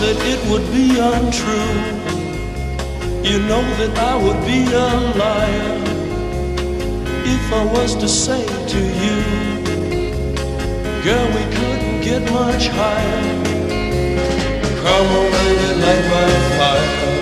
that 0.00 0.18
it 0.24 0.40
would 0.48 0.66
be 0.72 1.00
untrue. 1.00 1.74
You 3.28 3.40
know 3.48 3.64
that 3.80 3.98
I 3.98 4.14
would 4.14 4.40
be 4.46 4.60
a 4.72 4.90
liar 5.18 5.82
if 7.26 7.52
I 7.52 7.64
was 7.74 7.96
to 7.96 8.08
say 8.08 8.46
to 8.72 8.80
you, 9.02 9.16
Girl, 11.02 11.26
we 11.36 11.44
couldn't 11.56 12.00
get 12.02 12.22
much 12.30 12.68
higher. 12.68 13.22
Come 14.82 15.08
on, 15.18 15.28
baby, 15.32 15.70
light 15.82 16.04
my 16.14 16.30
fire. 16.56 17.21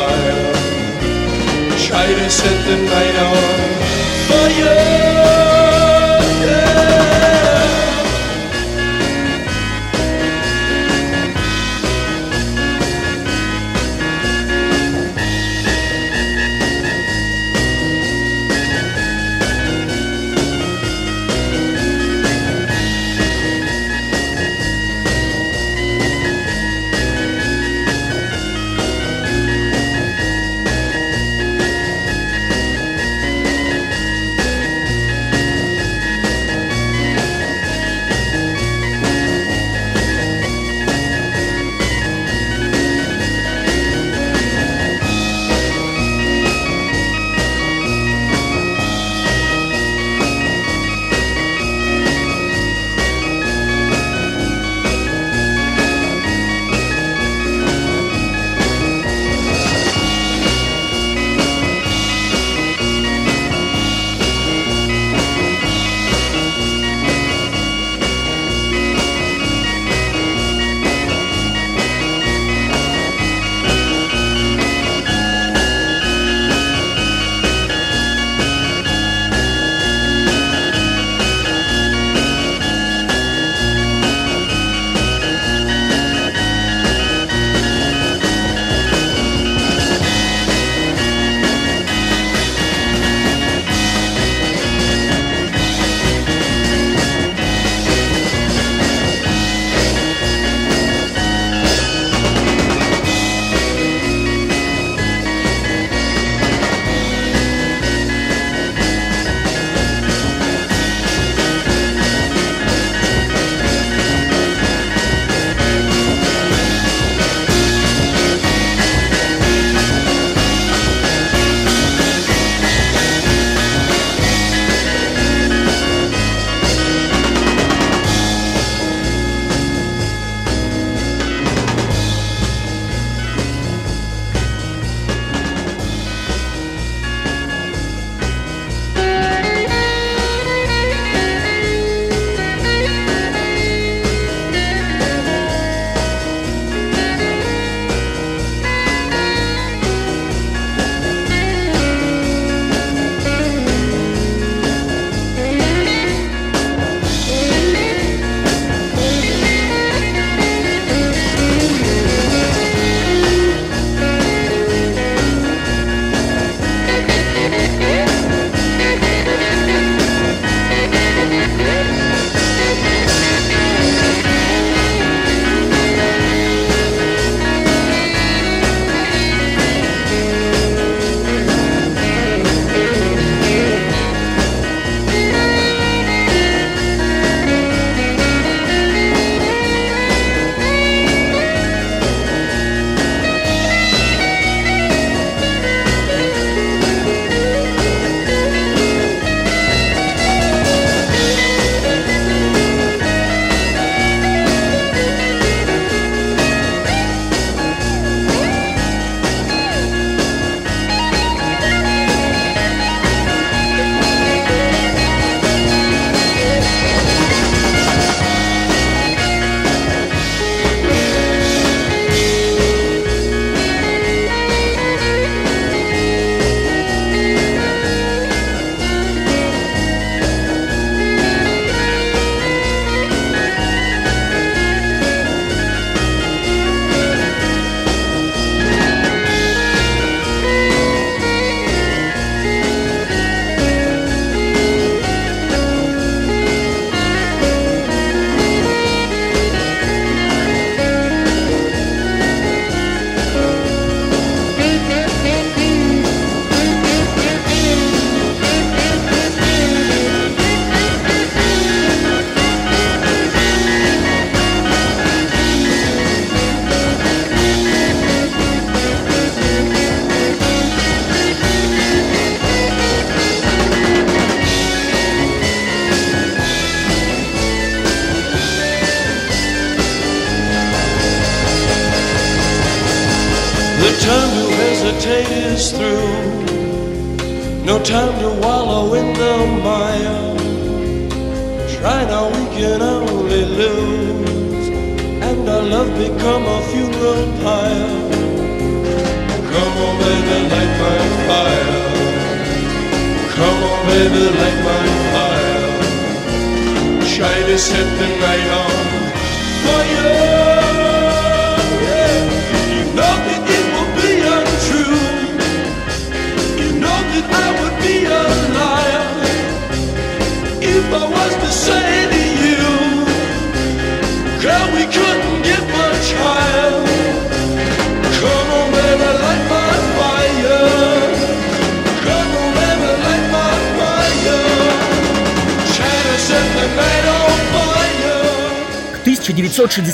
Try 1.91 2.07
to 2.07 2.29
set 2.29 2.65
the 2.67 2.77
night 2.77 3.15
on 3.17 3.35
fire. 4.29 5.20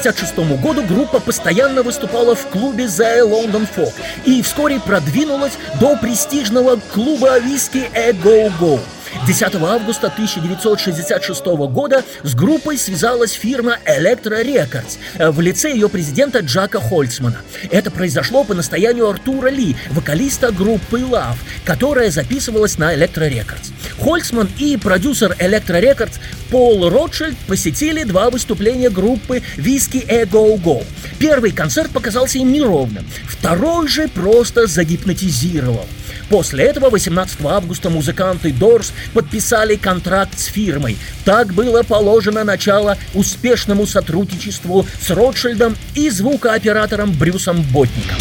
1966 0.08 0.62
году 0.62 0.84
группа 0.84 1.20
постоянно 1.20 1.84
выступала 1.84 2.34
в 2.34 2.48
клубе 2.48 2.86
The 2.86 3.22
London 3.22 3.67
Fog 3.76 3.93
и 4.26 4.41
вскоре 4.41 4.80
продвинулась 4.80 5.58
до 5.82 5.98
престижного 5.98 6.80
клуба 6.93 7.39
виски 7.39 7.89
A 7.93 8.12
Go 8.12 8.52
Go. 8.58 8.80
10 9.25 9.56
августа 9.56 10.08
1966 10.08 11.45
года 11.45 12.03
с 12.23 12.36
группой 12.36 12.77
связалась 12.77 13.32
фирма 13.32 13.77
Electro 13.86 14.43
Records 14.43 15.32
в 15.32 15.41
лице 15.41 15.71
ее 15.71 15.89
президента 15.89 16.39
Джака 16.39 16.80
Хольцмана. 16.80 17.41
Это 17.71 17.89
произошло 17.91 18.43
по 18.43 18.53
настоянию 18.53 19.10
Артура 19.10 19.47
Ли, 19.49 19.75
вокалиста 19.91 20.51
группы 20.51 20.99
Love, 20.99 21.38
которая 21.65 22.12
записывалась 22.12 22.77
на 22.77 22.93
Electro 22.93 23.30
Records. 23.30 23.71
Хольцман 23.99 24.49
и 24.58 24.77
продюсер 24.77 25.36
Electro 25.39 25.82
Records 25.82 26.19
Пол 26.51 26.89
Ротшильд 26.89 27.38
посетили 27.47 28.03
два 28.03 28.30
выступления 28.30 28.89
группы 28.89 29.41
Виски 29.58 30.06
A 30.08 30.23
Go 30.23 30.62
Go. 30.62 30.86
Первый 31.19 31.51
концерт 31.51 31.91
показался 31.91 32.38
им 32.38 32.51
неровным, 32.51 33.06
второй 33.27 33.88
же 33.88 34.08
просто 34.08 34.67
загипнотизировал. 34.67 35.86
После 36.30 36.66
этого 36.66 36.90
18 36.90 37.38
августа 37.46 37.90
музыканты 37.90 38.52
Дорс 38.52 38.92
подписали 39.13 39.76
контракт 39.76 40.38
с 40.38 40.46
фирмой. 40.46 40.98
Так 41.24 41.54
было 41.54 41.84
положено 41.84 42.44
начало 42.44 42.98
успешному 43.13 43.88
сотрудничеству 43.88 44.86
с 45.00 45.10
Ротшильдом 45.10 45.78
и 45.96 46.10
звукооператором 46.10 47.12
Брюсом 47.13 47.62
Ботником. 47.74 48.18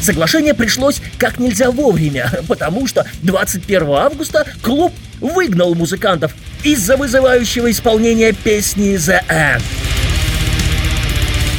Соглашение 0.00 0.52
пришлось 0.52 1.00
как 1.18 1.38
нельзя 1.38 1.70
вовремя, 1.70 2.30
потому 2.48 2.86
что 2.86 3.06
21 3.22 3.90
августа 3.90 4.46
клуб 4.62 4.92
выгнал 5.20 5.74
музыкантов 5.74 6.34
из-за 6.62 6.96
вызывающего 6.96 7.70
исполнения 7.70 8.32
песни 8.32 8.96
«The 8.96 9.20
End». 9.28 9.62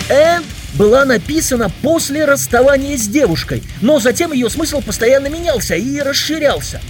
«End» 0.09 0.45
была 0.75 1.05
написана 1.05 1.71
после 1.81 2.25
расставания 2.25 2.97
с 2.97 3.07
девушкой, 3.07 3.63
но 3.81 3.99
затем 3.99 4.31
ее 4.31 4.49
смысл 4.49 4.81
постоянно 4.81 5.27
менялся 5.27 5.75
и 5.75 5.99
расширялся. 5.99 6.81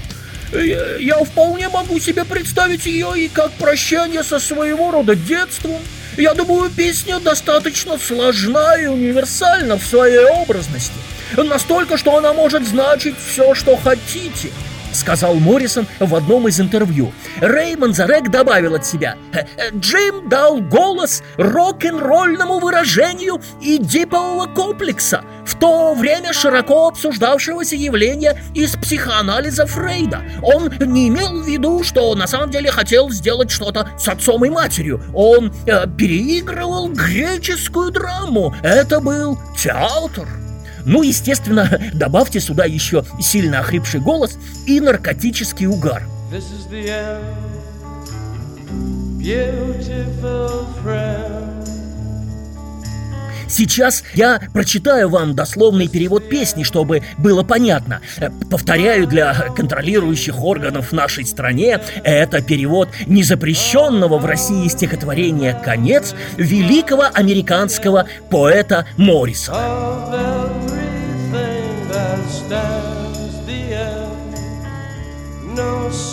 Я, 0.52 0.98
я 0.98 1.24
вполне 1.24 1.69
могу 1.69 2.00
себе 2.00 2.24
представить 2.24 2.86
ее 2.86 3.13
и 3.17 3.28
как 3.28 3.52
прощание 3.54 4.24
со 4.24 4.39
своего 4.39 4.91
рода 4.91 5.15
детством. 5.15 5.82
Я 6.17 6.34
думаю, 6.34 6.69
песня 6.69 7.19
достаточно 7.19 7.98
сложна 7.98 8.78
и 8.78 8.86
универсальна 8.86 9.78
в 9.78 9.86
своей 9.86 10.26
образности. 10.26 10.93
Настолько, 11.36 11.98
что 11.98 12.17
она 12.17 12.34
может 12.34 12.65
значить 12.65 13.15
все, 13.19 13.54
что 13.54 13.76
хотите 13.76 14.52
сказал 14.95 15.36
Моррисон 15.36 15.88
в 15.99 16.15
одном 16.15 16.47
из 16.47 16.60
интервью. 16.60 17.12
Рэй 17.41 17.75
Манзарек 17.75 18.29
добавил 18.29 18.75
от 18.75 18.86
себя. 18.86 19.15
«Э, 19.34 19.45
э, 19.58 19.69
Джим 19.75 20.29
дал 20.29 20.62
голос 20.62 21.21
рок-н-ролльному 21.38 22.60
выражению 22.60 23.41
идипового 23.62 24.45
комплекса, 24.47 25.23
в 25.45 25.55
то 25.55 25.93
время 25.93 26.34
широко 26.34 26.88
обсуждавшегося 26.88 27.75
явления 27.75 28.41
из 28.53 28.75
психоанализа 28.75 29.65
Фрейда. 29.65 30.21
Он 30.41 30.71
не 30.79 31.10
имел 31.10 31.41
в 31.41 31.47
виду, 31.47 31.84
что 31.84 32.13
на 32.15 32.27
самом 32.27 32.49
деле 32.49 32.71
хотел 32.71 33.10
сделать 33.10 33.51
что-то 33.51 33.89
с 33.97 34.08
отцом 34.08 34.43
и 34.45 34.49
матерью. 34.49 35.01
Он 35.13 35.53
э, 35.65 35.86
переигрывал 35.97 36.89
греческую 36.89 37.91
драму. 37.91 38.55
Это 38.63 38.99
был 38.99 39.38
театр. 39.58 40.27
Ну, 40.86 41.02
естественно, 41.02 41.80
добавьте 41.93 42.39
сюда 42.39 42.65
еще 42.65 43.04
сильно 43.19 43.60
охрипший 43.60 44.00
голос 44.00 44.38
и 44.65 44.80
наркотический 44.80 45.67
угар. 45.67 46.04
This 46.32 46.45
is 46.52 46.69
the 46.69 46.89
end, 46.89 47.21
beautiful 49.19 50.65
friend. 50.84 51.56
Сейчас 53.48 54.04
я 54.13 54.41
прочитаю 54.54 55.10
вам 55.10 55.36
дословный 55.36 55.88
перевод 55.88 56.28
песни, 56.30 56.63
чтобы 56.63 57.04
было 57.17 57.43
понятно. 57.43 58.02
Э, 58.17 58.30
Повторяю 58.50 59.08
для 59.08 59.34
контролирующих 59.56 60.43
органов 60.43 60.89
в 60.89 60.93
нашей 60.93 61.26
стране, 61.26 61.80
это 62.04 62.41
перевод 62.41 62.89
незапрещенного 63.06 64.17
в 64.17 64.26
России 64.26 64.67
стихотворения 64.67 65.54
«Конец» 65.63 66.15
великого 66.38 67.06
американского 67.13 68.08
поэта 68.30 68.88
Морриса. 68.98 69.54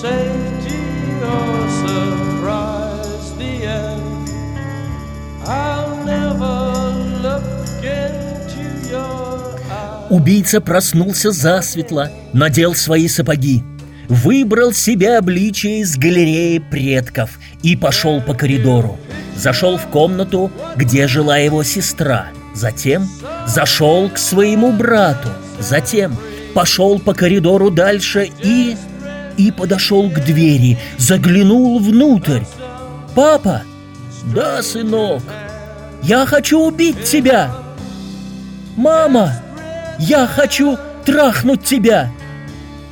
Safety 0.03 0.83
or 1.23 1.59
surprise 1.83 3.27
the 3.39 3.55
end. 3.83 4.29
I'll 5.47 5.97
never 6.05 6.57
look 7.27 7.45
into 7.85 8.65
your 8.91 9.55
eyes. 9.71 10.11
Убийца 10.11 10.61
проснулся 10.61 11.31
засветло, 11.31 12.11
надел 12.33 12.75
свои 12.75 13.07
сапоги, 13.07 13.63
выбрал 14.09 14.73
себе 14.73 15.19
обличие 15.19 15.83
из 15.83 15.97
галереи 15.97 16.59
предков 16.59 17.39
и 17.63 17.77
пошел 17.77 18.21
по 18.21 18.35
коридору. 18.35 18.99
Зашел 19.37 19.77
в 19.77 19.87
комнату, 19.87 20.51
где 20.75 21.07
жила 21.07 21.39
его 21.39 21.63
сестра. 21.63 22.27
Затем 22.55 23.09
зашел 23.47 24.11
к 24.11 24.19
своему 24.19 24.73
брату. 24.73 25.29
Затем 25.61 26.17
пошел 26.55 26.99
по 26.99 27.15
коридору 27.15 27.71
дальше 27.71 28.31
и... 28.43 28.77
И 29.37 29.51
подошел 29.51 30.09
к 30.11 30.21
двери, 30.21 30.79
заглянул 30.99 31.79
внутрь. 31.79 32.43
«Папа!» 33.15 33.63
«Да, 34.35 34.63
сынок!» 34.63 35.23
«Я 36.03 36.27
хочу 36.27 36.61
убить 36.61 37.05
тебя!» 37.05 37.51
«Мама!» 38.77 39.33
«Я 39.99 40.27
хочу 40.27 40.79
трахнуть 41.05 41.63
тебя!» 41.63 42.11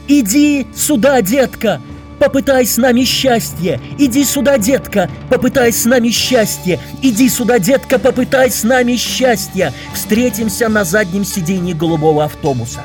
«Иди 0.06 0.66
сюда, 0.74 1.22
детка! 1.22 1.80
Попытай 2.18 2.66
с 2.66 2.76
нами 2.76 3.04
счастье! 3.04 3.80
Иди 3.98 4.24
сюда, 4.24 4.58
детка! 4.58 5.10
Попытай 5.30 5.72
с 5.72 5.86
нами 5.86 6.10
счастье! 6.10 6.78
Иди 7.00 7.28
сюда, 7.28 7.58
детка! 7.58 7.98
Попытай 7.98 8.50
с 8.50 8.62
нами 8.62 8.96
счастье! 8.96 9.72
Встретимся 9.94 10.68
на 10.68 10.84
заднем 10.84 11.24
сиденье 11.24 11.74
голубого 11.74 12.24
автобуса. 12.24 12.80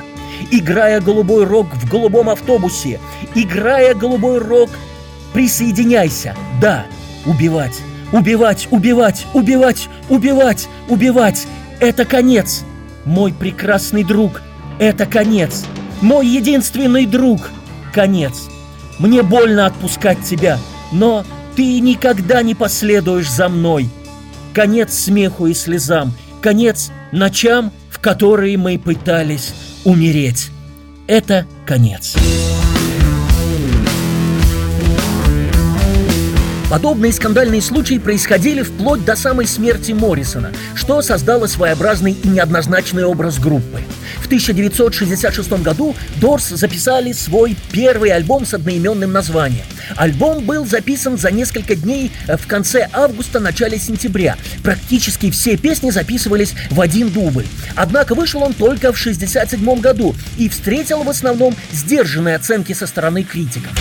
Играя 0.51 1.01
голубой 1.01 1.45
рок 1.45 1.73
в 1.73 1.89
голубом 1.89 2.29
автобусе, 2.29 2.99
играя 3.33 3.93
голубой 3.95 4.39
рок, 4.39 4.69
присоединяйся. 5.33 6.35
Да, 6.61 6.85
убивать, 7.25 7.81
убивать, 8.11 8.67
убивать, 8.71 9.25
убивать, 9.33 9.89
убивать, 10.09 10.69
убивать. 10.87 11.47
Это 11.79 12.05
конец. 12.05 12.63
Мой 13.05 13.33
прекрасный 13.33 14.03
друг, 14.03 14.41
это 14.79 15.05
конец. 15.05 15.65
Мой 16.01 16.27
единственный 16.27 17.05
друг, 17.05 17.49
конец. 17.93 18.47
Мне 18.99 19.23
больно 19.23 19.65
отпускать 19.65 20.23
тебя, 20.23 20.57
но 20.91 21.25
ты 21.55 21.79
никогда 21.79 22.43
не 22.43 22.55
последуешь 22.55 23.29
за 23.29 23.49
мной. 23.49 23.89
Конец 24.53 24.93
смеху 24.93 25.47
и 25.47 25.53
слезам, 25.53 26.13
конец 26.41 26.91
ночам, 27.11 27.71
в 27.89 27.99
которые 27.99 28.57
мы 28.57 28.77
пытались 28.79 29.53
умереть. 29.85 30.49
Это 31.07 31.47
конец. 31.65 32.15
Подобные 36.69 37.13
скандальные 37.13 37.61
случаи 37.61 37.99
происходили 37.99 38.63
вплоть 38.63 39.05
до 39.05 39.15
самой 39.15 39.45
смерти 39.45 39.91
Моррисона, 39.91 40.51
что 40.73 41.03
создало 41.03 41.45
своеобразный 41.45 42.13
и 42.13 42.27
неоднозначный 42.27 43.05
образ 43.05 43.37
группы. 43.37 43.81
В 44.17 44.25
1966 44.25 45.61
году 45.61 45.95
Дорс 46.15 46.49
записали 46.49 47.11
свой 47.11 47.55
первый 47.71 48.09
альбом 48.09 48.47
с 48.47 48.55
одноименным 48.55 49.11
названием. 49.11 49.63
Альбом 49.95 50.43
был 50.43 50.65
записан 50.65 51.19
за 51.19 51.29
несколько 51.29 51.75
дней 51.75 52.11
э, 52.27 52.35
в 52.35 52.47
конце 52.47 52.89
августа, 52.91 53.39
начале 53.39 53.77
сентября. 53.77 54.35
Практически 54.63 55.29
все 55.29 55.57
песни 55.57 55.91
записывались 55.91 56.55
в 56.71 56.81
один 56.81 57.09
дубль. 57.09 57.45
Однако 57.75 58.15
вышел 58.15 58.41
он 58.41 58.53
только 58.53 58.91
в 58.91 58.99
1967 58.99 59.79
году 59.79 60.15
и 60.39 60.49
встретил 60.49 61.03
в 61.03 61.09
основном 61.09 61.55
сдержанные 61.71 62.37
оценки 62.37 62.73
со 62.73 62.87
стороны 62.87 63.23
критиков. 63.23 63.71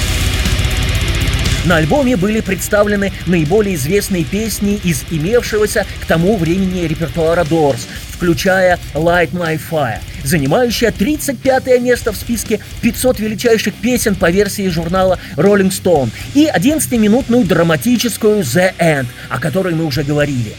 На 1.65 1.77
альбоме 1.77 2.17
были 2.17 2.41
представлены 2.41 3.11
наиболее 3.27 3.77
известные 3.77 4.25
песни 4.25 4.79
из 4.85 5.05
имевшегося 5.11 5.87
к 6.03 6.05
тому 6.05 6.37
времени 6.37 6.87
репертуара 6.87 7.43
Doors, 7.43 7.87
включая 8.11 8.79
Light 8.93 9.31
My 9.33 9.59
Fire, 9.59 10.01
занимающая 10.25 10.93
35 10.93 11.81
место 11.81 12.13
в 12.13 12.17
списке 12.17 12.61
500 12.83 13.19
величайших 13.19 13.73
песен 13.75 14.15
по 14.15 14.31
версии 14.31 14.69
журнала 14.69 15.19
Rolling 15.37 15.71
Stone, 15.71 16.11
и 16.35 16.51
11-минутную 16.55 17.45
драматическую 17.45 18.41
The 18.41 18.75
End, 18.79 19.07
о 19.31 19.41
которой 19.41 19.75
мы 19.75 19.87
уже 19.87 20.03
говорили. 20.03 20.55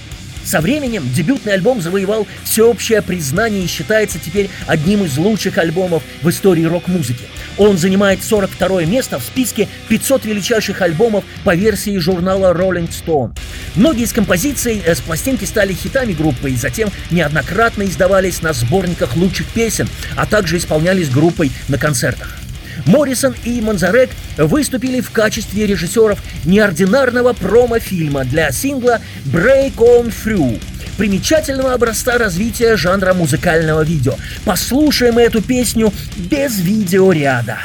Со 0.45 0.61
временем 0.61 1.11
дебютный 1.11 1.53
альбом 1.53 1.81
завоевал 1.81 2.27
всеобщее 2.43 3.01
признание 3.01 3.63
и 3.63 3.67
считается 3.67 4.19
теперь 4.19 4.49
одним 4.67 5.03
из 5.03 5.17
лучших 5.17 5.57
альбомов 5.57 6.03
в 6.21 6.29
истории 6.29 6.63
рок-музыки. 6.63 7.25
Он 7.57 7.77
занимает 7.77 8.23
42 8.23 8.83
место 8.83 9.19
в 9.19 9.23
списке 9.23 9.67
500 9.89 10.25
величайших 10.25 10.81
альбомов 10.81 11.23
по 11.43 11.55
версии 11.55 11.97
журнала 11.97 12.53
Rolling 12.53 12.89
Stone. 12.89 13.35
Многие 13.75 14.03
из 14.03 14.13
композиций 14.13 14.81
с 14.85 15.01
пластинки 15.01 15.45
стали 15.45 15.73
хитами 15.73 16.13
группы 16.13 16.51
и 16.51 16.55
затем 16.55 16.89
неоднократно 17.11 17.83
издавались 17.83 18.41
на 18.41 18.53
сборниках 18.53 19.15
лучших 19.15 19.47
песен, 19.47 19.89
а 20.15 20.25
также 20.25 20.57
исполнялись 20.57 21.09
группой 21.09 21.51
на 21.67 21.77
концертах. 21.77 22.44
Моррисон 22.85 23.35
и 23.43 23.61
Манзарек 23.61 24.09
выступили 24.37 25.01
в 25.01 25.11
качестве 25.11 25.65
режиссеров 25.65 26.19
неординарного 26.45 27.33
промо-фильма 27.33 28.25
для 28.25 28.51
сингла 28.51 29.01
«Break 29.25 29.75
on 29.77 30.13
Through», 30.13 30.61
примечательного 30.97 31.73
образца 31.73 32.17
развития 32.17 32.77
жанра 32.77 33.13
музыкального 33.13 33.81
видео. 33.81 34.15
Послушаем 34.43 35.17
эту 35.17 35.41
песню 35.41 35.91
без 36.17 36.59
видеоряда. 36.59 37.59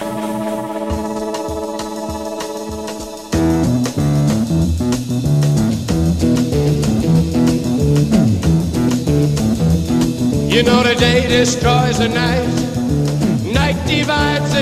You 10.51 10.65
know 10.67 10.83
the 10.83 10.97
day 10.97 11.27
destroys 11.29 11.99
the 11.99 12.09
night, 12.09 12.70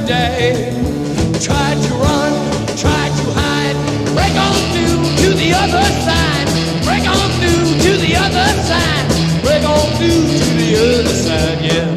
divides 0.00 0.08
day. 0.08 0.72
Try 1.40 1.74
to 1.74 1.94
run, 1.94 2.32
try 2.76 3.08
to 3.08 3.24
hide, 3.34 3.76
break 4.14 4.34
on 4.36 4.54
through 4.72 4.98
to 5.22 5.34
the 5.36 5.52
other 5.54 5.84
side, 6.06 6.48
break 6.84 7.06
on 7.08 7.30
through 7.40 7.78
to 7.84 7.96
the 7.98 8.16
other 8.16 8.48
side, 8.62 9.06
break 9.42 9.64
on 9.64 9.86
through 9.96 10.26
to 10.38 10.44
the 10.60 10.76
other 10.76 11.08
side, 11.08 11.60
yeah. 11.64 11.88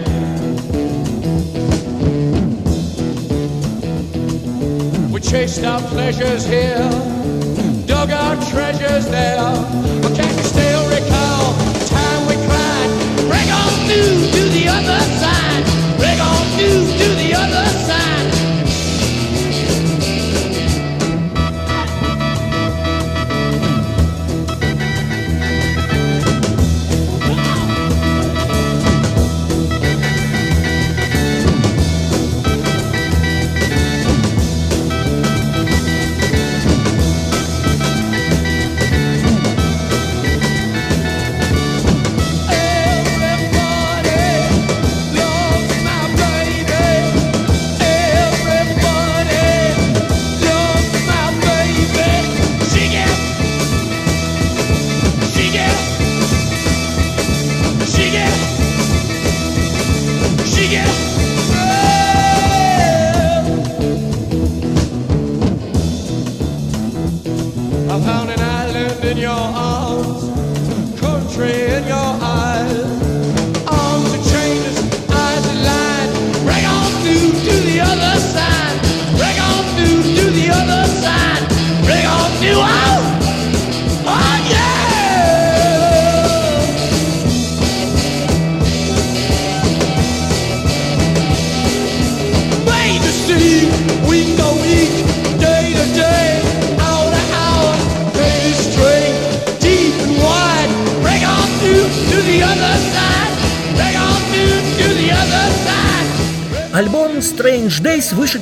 We 5.11 5.19
chased 5.19 5.63
our 5.63 5.82
pleasures 5.82 6.45
here, 6.45 6.89
dug 7.86 8.11
our 8.11 8.36
treasures 8.51 9.07
there. 9.09 9.41
But 10.01 10.15
can 10.15 10.38
you 10.38 10.43
still 10.43 10.88
recall 10.89 11.53
the 11.53 11.86
time 11.89 12.28
we 12.28 12.36
cried? 12.47 12.91
Break 13.28 13.49
on 13.51 13.71
through 13.88 14.32
to 14.32 14.49
the 14.49 14.67
other 14.67 14.99
side, 14.99 15.20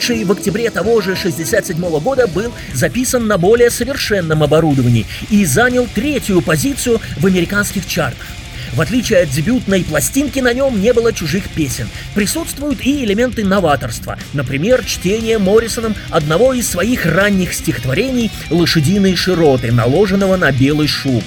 вышедший 0.10 0.24
в 0.24 0.32
октябре 0.32 0.70
того 0.70 1.02
же 1.02 1.16
67 1.16 1.78
года, 2.00 2.28
был 2.28 2.52
записан 2.74 3.28
на 3.28 3.38
более 3.38 3.70
совершенном 3.70 4.44
оборудовании 4.44 5.06
и 5.30 5.46
занял 5.46 5.88
третью 5.88 6.42
позицию 6.42 7.00
в 7.18 7.26
американских 7.26 7.86
чартах. 7.88 8.39
В 8.80 8.82
отличие 8.82 9.24
от 9.24 9.30
дебютной 9.30 9.84
пластинки, 9.84 10.40
на 10.40 10.54
нем 10.54 10.80
не 10.80 10.94
было 10.94 11.12
чужих 11.12 11.50
песен. 11.50 11.90
Присутствуют 12.16 12.80
и 12.80 13.04
элементы 13.04 13.44
новаторства. 13.44 14.18
Например, 14.32 14.86
чтение 14.86 15.38
Моррисоном 15.38 15.96
одного 16.10 16.54
из 16.54 16.70
своих 16.70 17.06
ранних 17.06 17.54
стихотворений 17.54 18.32
«Лошадиные 18.50 19.18
широты», 19.18 19.74
наложенного 19.74 20.38
на 20.38 20.54
белый 20.54 20.88
шум. 20.88 21.22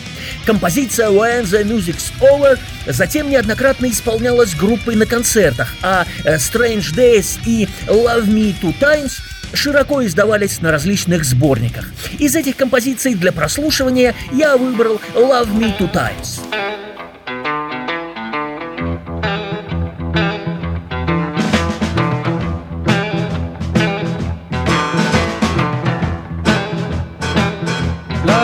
Композиция 0.47 1.11
When 1.11 1.43
the 1.43 1.63
Music's 1.63 2.11
Over 2.23 2.59
затем 2.87 3.29
неоднократно 3.29 3.91
исполнялась 3.91 4.55
группой 4.55 4.97
на 4.97 5.05
концертах, 5.05 5.75
а 5.83 6.07
э, 6.25 6.37
Strange 6.37 6.95
Days 6.97 7.39
и 7.45 7.69
Love 7.87 8.29
Me 8.29 8.55
Two 8.63 8.75
Times 8.81 9.19
широко 9.53 10.03
издавались 10.07 10.63
на 10.63 10.71
различных 10.71 11.27
сборниках. 11.27 11.93
Из 12.19 12.35
этих 12.35 12.57
композиций 12.57 13.15
для 13.15 13.31
прослушивания 13.31 14.15
я 14.33 14.57
выбрал 14.57 15.03
Love 15.15 15.53
Me 15.55 15.77
Two 15.79 15.93
Times. 15.93 16.41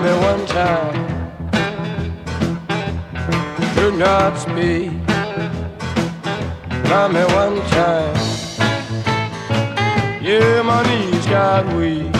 Love 0.00 0.06
me 0.06 0.26
one 0.26 0.46
time. 0.46 0.94
Do 3.74 3.90
not 3.98 4.38
speak. 4.38 4.92
Love 6.88 7.12
me 7.12 7.24
one 7.34 7.60
time. 7.72 8.14
Yeah, 10.22 10.62
my 10.62 10.84
knees 10.86 11.26
got 11.26 11.66
weak. 11.74 12.14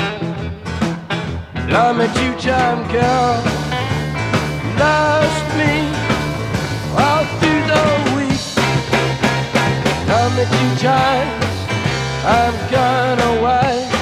Love 1.70 1.96
me 1.98 2.06
two 2.18 2.34
time, 2.40 2.82
girl. 2.90 3.44
Lost 4.76 5.46
me 5.56 5.74
all 6.98 7.24
through 7.38 7.64
the 7.72 7.84
week. 8.16 8.42
Love 10.08 10.32
me 10.36 10.44
two 10.50 10.82
times. 10.82 11.44
I'm 12.24 12.54
gone 12.72 13.20
away. 13.38 13.97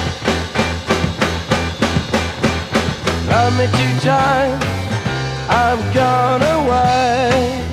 Love 3.37 3.55
me 3.55 3.67
two 3.67 3.99
times. 3.99 4.65
I'm 5.47 5.79
gone 5.93 6.41
away. 6.41 7.66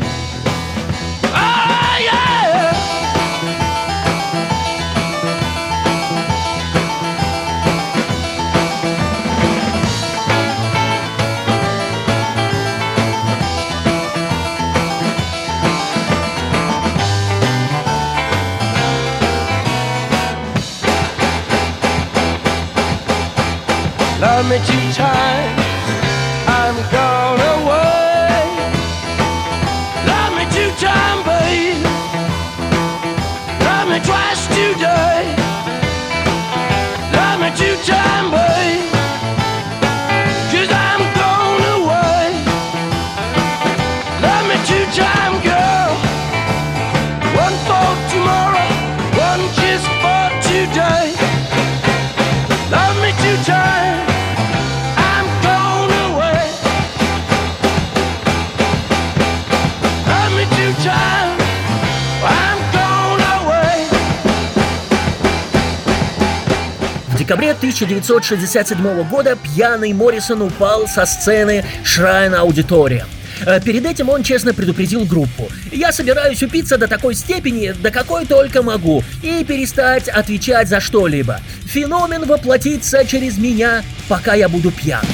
Love 24.36 24.48
me 24.48 24.56
two 24.66 24.92
times, 24.92 25.62
I'm 26.48 26.74
gone 26.90 27.38
away. 27.54 28.42
Love 30.10 30.32
me 30.34 30.44
two 30.50 30.72
times, 30.84 31.22
babe. 31.24 31.80
Love 33.62 33.88
me 33.90 34.00
twice 34.00 34.44
today. 34.48 35.36
Love 37.14 37.40
me 37.42 37.50
two 37.56 37.76
times, 37.86 38.30
babe. 38.32 38.53
1967 67.64 69.08
года 69.08 69.38
пьяный 69.42 69.94
Моррисон 69.94 70.42
упал 70.42 70.86
со 70.86 71.06
сцены 71.06 71.64
Shrine 71.82 72.34
Аудитория. 72.34 73.06
Перед 73.64 73.86
этим 73.86 74.10
он 74.10 74.22
честно 74.22 74.52
предупредил 74.52 75.06
группу. 75.06 75.48
«Я 75.72 75.90
собираюсь 75.90 76.42
упиться 76.42 76.76
до 76.76 76.88
такой 76.88 77.14
степени, 77.14 77.72
до 77.72 77.90
какой 77.90 78.26
только 78.26 78.62
могу, 78.62 79.02
и 79.22 79.42
перестать 79.44 80.08
отвечать 80.08 80.68
за 80.68 80.80
что-либо. 80.80 81.40
Феномен 81.64 82.26
воплотится 82.26 83.06
через 83.06 83.38
меня, 83.38 83.82
пока 84.08 84.34
я 84.34 84.50
буду 84.50 84.70
пьян». 84.70 85.04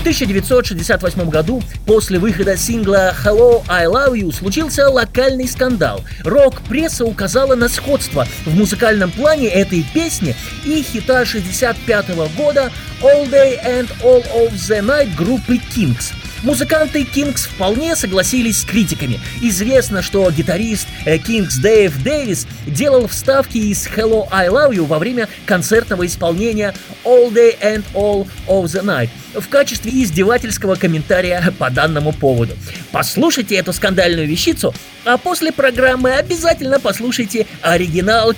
В 0.00 0.02
1968 0.02 1.28
году, 1.28 1.62
после 1.84 2.18
выхода 2.18 2.56
сингла 2.56 3.14
«Hello, 3.22 3.62
I 3.68 3.84
Love 3.84 4.14
You» 4.14 4.32
случился 4.32 4.88
локальный 4.88 5.46
скандал. 5.46 6.00
Рок-пресса 6.24 7.04
указала 7.04 7.54
на 7.54 7.68
сходство 7.68 8.26
в 8.46 8.56
музыкальном 8.56 9.10
плане 9.10 9.48
этой 9.48 9.84
песни 9.92 10.34
и 10.64 10.82
хита 10.82 11.26
65 11.26 12.14
года 12.34 12.72
«All 13.02 13.30
Day 13.30 13.62
and 13.62 13.90
All 14.02 14.24
of 14.34 14.54
the 14.54 14.80
Night» 14.80 15.14
группы 15.18 15.56
Kings. 15.76 16.14
Музыканты 16.42 17.02
Kings 17.02 17.48
вполне 17.48 17.94
согласились 17.96 18.62
с 18.62 18.64
критиками. 18.64 19.20
Известно, 19.42 20.02
что 20.02 20.30
гитарист 20.30 20.88
э, 21.04 21.16
Kings 21.16 21.60
Дэйв 21.60 22.02
Дэвис 22.02 22.46
делал 22.66 23.08
вставки 23.08 23.58
из 23.58 23.86
Hello, 23.86 24.26
I 24.30 24.48
Love 24.48 24.72
You 24.72 24.86
во 24.86 24.98
время 24.98 25.28
концертного 25.44 26.06
исполнения 26.06 26.74
All 27.04 27.30
Day 27.32 27.58
and 27.60 27.84
All 27.94 28.26
of 28.48 28.64
the 28.64 28.82
Night 28.82 29.10
в 29.34 29.48
качестве 29.48 29.92
издевательского 29.92 30.74
комментария 30.74 31.52
по 31.58 31.70
данному 31.70 32.12
поводу. 32.12 32.56
Послушайте 32.90 33.56
эту 33.56 33.72
скандальную 33.72 34.26
вещицу, 34.26 34.74
а 35.04 35.18
после 35.18 35.52
программы 35.52 36.12
обязательно 36.12 36.80
послушайте 36.80 37.46
оригинал. 37.62 38.32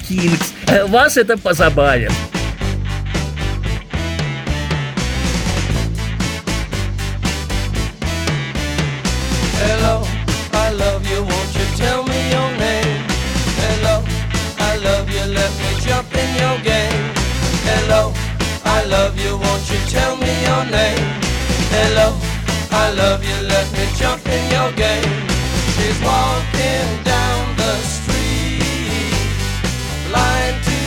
Э, 0.66 0.86
Вас 0.86 1.16
это 1.16 1.38
позабавит. 1.38 2.12
You, 19.22 19.36
won't 19.36 19.70
you 19.70 19.78
tell 19.88 20.16
me 20.16 20.32
your 20.48 20.64
name? 20.64 21.06
Hello, 21.70 22.16
I 22.70 22.90
love 22.92 23.24
you, 23.24 23.38
let 23.46 23.70
me 23.72 23.84
jump 23.96 24.24
in 24.26 24.42
your 24.50 24.70
game. 24.72 25.14
She's 25.74 25.98
walking 26.02 26.90
down 27.04 27.42
the 27.56 27.74
street, 27.96 29.14
blind 30.08 30.56
to 30.68 30.78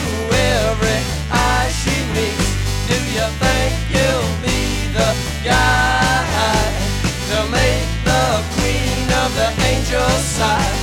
every 0.59 1.01
eye 1.31 1.69
she 1.81 1.95
meets. 2.15 2.49
Do 2.89 2.97
you 3.17 3.27
think 3.43 3.73
you'll 3.95 4.35
be 4.43 4.61
the 4.97 5.11
guy 5.43 6.65
to 7.31 7.37
make 7.59 7.89
the 8.09 8.25
queen 8.55 9.07
of 9.23 9.29
the 9.39 9.49
angels 9.69 10.23
sigh? 10.37 10.74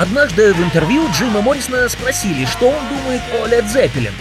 Однажды 0.00 0.54
в 0.54 0.64
интервью 0.64 1.06
Джима 1.12 1.42
Моррисона 1.42 1.86
спросили, 1.90 2.46
что 2.46 2.70
он 2.70 2.88
думает 2.88 3.20
о 3.34 3.46
Led 3.46 3.66
Zeppelin. 3.66 4.12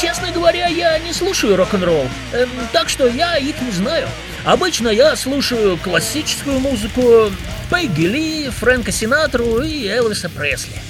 Честно 0.00 0.30
говоря, 0.30 0.68
я 0.68 0.96
не 1.00 1.12
слушаю 1.12 1.56
рок-н-ролл, 1.56 2.06
эм, 2.32 2.48
так 2.72 2.88
что 2.88 3.08
я 3.08 3.36
их 3.36 3.60
не 3.60 3.72
знаю. 3.72 4.06
Обычно 4.44 4.86
я 4.88 5.16
слушаю 5.16 5.78
классическую 5.78 6.60
музыку, 6.60 7.32
Пегги 7.68 8.06
Ли, 8.06 8.50
Фрэнка 8.50 8.92
Синатру 8.92 9.62
и 9.62 9.88
Элвиса 9.88 10.28
Пресли. 10.28 10.80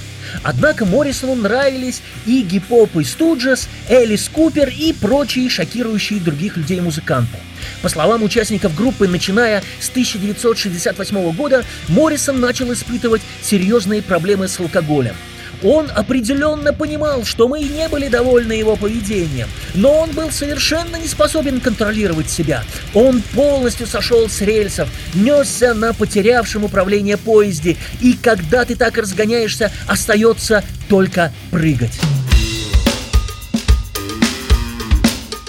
Однако 0.43 0.85
Моррисону 0.85 1.35
нравились 1.35 2.01
и 2.25 2.41
гип-поп 2.41 2.95
и 2.97 3.03
Студжес, 3.03 3.67
Элис 3.89 4.29
Купер 4.29 4.69
и 4.69 4.93
прочие 4.93 5.49
шокирующие 5.49 6.19
других 6.19 6.57
людей 6.57 6.81
музыканты. 6.81 7.37
По 7.81 7.89
словам 7.89 8.23
участников 8.23 8.75
группы, 8.75 9.07
начиная 9.07 9.63
с 9.79 9.89
1968 9.89 11.31
года, 11.31 11.65
Моррисон 11.87 12.39
начал 12.39 12.71
испытывать 12.73 13.21
серьезные 13.41 14.01
проблемы 14.01 14.47
с 14.47 14.59
алкоголем. 14.59 15.15
Он 15.63 15.89
определенно 15.93 16.73
понимал, 16.73 17.23
что 17.23 17.47
мы 17.47 17.61
не 17.61 17.87
были 17.87 18.07
довольны 18.07 18.51
его 18.53 18.75
поведением, 18.75 19.47
но 19.73 19.93
он 20.01 20.11
был 20.11 20.31
совершенно 20.31 20.97
не 20.97 21.07
способен 21.07 21.59
контролировать 21.59 22.29
себя. 22.29 22.63
Он 22.93 23.21
полностью 23.33 23.87
сошел 23.87 24.29
с 24.29 24.41
рельсов, 24.41 24.89
несся 25.13 25.73
на 25.73 25.93
потерявшем 25.93 26.63
управление 26.63 27.17
поезде, 27.17 27.77
и 28.01 28.13
когда 28.13 28.65
ты 28.65 28.75
так 28.75 28.97
разгоняешься, 28.97 29.71
остается 29.87 30.63
только 30.89 31.31
прыгать. 31.51 31.99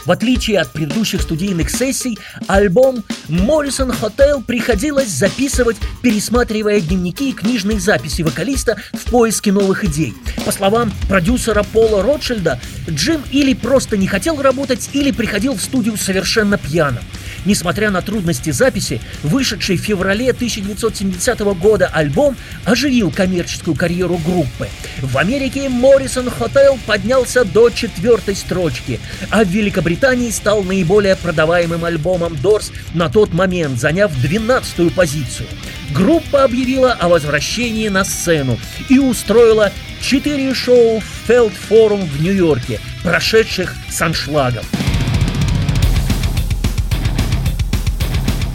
В 0.09 0.11
отличие 0.11 0.59
от 0.59 0.73
предыдущих 0.73 1.21
студийных 1.21 1.69
сессий, 1.69 2.19
альбом 2.47 3.05
«Моррисон 3.29 3.91
Hotel 3.91 4.43
приходилось 4.43 5.11
записывать, 5.11 5.77
пересматривая 6.01 6.81
дневники 6.81 7.29
и 7.29 7.35
книжные 7.35 7.79
записи 7.79 8.23
вокалиста 8.23 8.79
в 8.95 9.11
поиске 9.11 9.53
новых 9.53 9.85
идей. 9.85 10.15
По 10.47 10.51
словам 10.51 10.91
продюсера 11.11 11.63
Пола 11.63 12.03
Ротшильда, 12.03 12.59
Джим 12.89 13.21
или 13.33 13.53
просто 13.53 13.99
не 13.99 14.07
хотел 14.07 14.41
работать, 14.41 14.89
или 14.95 15.11
приходил 15.11 15.53
в 15.53 15.61
студию 15.61 15.99
совершенно 15.99 16.57
пьяным. 16.57 17.05
Несмотря 17.45 17.91
на 17.91 18.03
трудности 18.03 18.51
записи, 18.51 19.01
вышедший 19.23 19.77
в 19.77 19.81
феврале 19.81 20.31
1970 20.31 21.41
года 21.59 21.87
альбом 21.87 22.37
оживил 22.65 23.11
коммерческую 23.11 23.77
карьеру 23.77 24.19
группы. 24.19 24.69
В 25.01 25.17
Америке 25.19 25.69
Моррисон 25.69 26.29
Hotel 26.29 26.79
поднялся 26.87 27.45
до 27.45 27.71
четвертой 27.71 28.37
строчки, 28.37 29.01
а 29.31 29.45
в 29.45 29.49
Великобритании 29.49 30.31
стал 30.31 30.63
наиболее 30.63 31.17
продаваемым 31.17 31.85
альбомом 31.85 32.37
Дорс 32.37 32.73
на 32.95 33.09
тот 33.09 33.33
момент, 33.33 33.79
заняв 33.79 34.13
12-ю 34.13 34.91
позицию. 34.91 35.49
Группа 35.95 36.45
объявила 36.45 36.93
о 36.93 37.09
возвращении 37.09 37.89
на 37.89 38.05
сцену 38.05 38.59
и 38.89 38.99
устроила 38.99 39.73
четыре 40.01 40.55
шоу 40.55 41.01
в 41.01 41.05
Фелд 41.27 41.53
Форум 41.69 42.05
в 42.05 42.21
Нью-Йорке, 42.21 42.81
прошедших 43.03 43.75
с 43.91 44.01
аншлагом. 44.03 44.65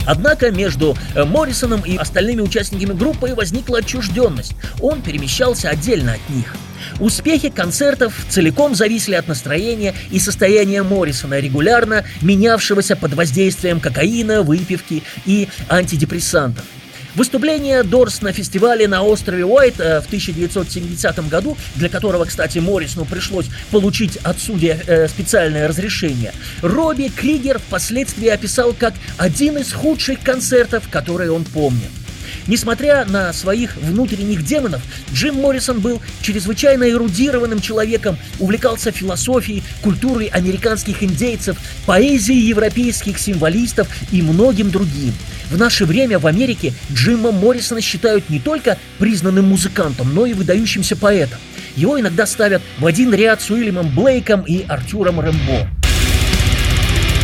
Однако 0.06 0.52
между 0.52 0.98
э, 1.16 1.24
Моррисоном 1.24 1.82
и 1.82 1.96
остальными 1.98 2.42
участниками 2.42 2.94
группы 2.94 3.34
возникла 3.36 3.80
отчужденность. 3.80 4.54
Он 4.82 5.02
перемещался 5.02 5.70
отдельно 5.70 6.14
от 6.14 6.30
них. 6.30 6.56
Успехи 7.00 7.50
концертов 7.50 8.14
целиком 8.30 8.76
зависели 8.76 9.16
от 9.16 9.28
настроения 9.28 9.94
и 10.12 10.20
состояния 10.20 10.84
Моррисона, 10.84 11.40
регулярно 11.40 12.04
менявшегося 12.22 12.96
под 12.96 13.14
воздействием 13.14 13.80
кокаина, 13.80 14.42
выпивки 14.44 15.04
и 15.26 15.48
антидепрессантов. 15.70 16.66
Выступление 17.16 17.84
Дорс 17.84 18.22
на 18.22 18.32
фестивале 18.34 18.88
на 18.88 19.04
острове 19.04 19.46
Уайт 19.46 19.80
э, 19.80 20.02
в 20.02 20.08
1970 20.08 21.30
году, 21.30 21.56
для 21.76 21.88
которого, 21.88 22.26
кстати, 22.26 22.58
Моррисону 22.58 23.06
пришлось 23.06 23.46
получить 23.70 24.18
от 24.24 24.40
судья 24.40 24.80
э, 24.88 25.08
специальное 25.08 25.68
разрешение, 25.68 26.34
Робби 26.64 27.12
Кригер 27.16 27.60
впоследствии 27.60 28.30
описал 28.30 28.74
как 28.74 28.96
один 29.18 29.58
из 29.58 29.72
худших 29.74 30.22
концертов, 30.22 30.90
которые 30.90 31.32
он 31.32 31.44
помнит. 31.44 31.92
Несмотря 32.48 33.06
на 33.06 33.32
своих 33.32 33.78
внутренних 33.78 34.44
демонов, 34.44 34.82
Джим 35.14 35.36
Моррисон 35.36 35.80
был 35.80 36.02
чрезвычайно 36.22 36.90
эрудированным 36.90 37.62
человеком, 37.62 38.18
увлекался 38.40 38.92
философией, 38.92 39.64
культурой 39.82 40.28
американских 40.28 41.04
индейцев, 41.04 41.58
поэзией 41.86 42.48
европейских 42.48 43.18
символистов 43.18 43.88
и 44.12 44.22
многим 44.22 44.72
другим. 44.72 45.14
В 45.50 45.58
наше 45.58 45.86
время 45.86 46.20
в 46.20 46.28
Америке 46.28 46.74
Джима 46.92 47.32
Моррисона 47.32 47.82
считают 47.82 48.30
не 48.30 48.40
только 48.40 48.78
признанным 48.98 49.46
музыкантом, 49.46 50.14
но 50.14 50.26
и 50.26 50.34
выдающимся 50.34 50.96
поэтом. 50.96 51.40
Его 51.76 52.00
иногда 52.00 52.26
ставят 52.26 52.62
в 52.80 52.86
один 52.86 53.14
ряд 53.14 53.42
с 53.42 53.50
Уильямом 53.50 53.94
Блейком 53.94 54.42
и 54.42 54.66
Артуром 54.68 55.20
Рэмбо. 55.20 55.83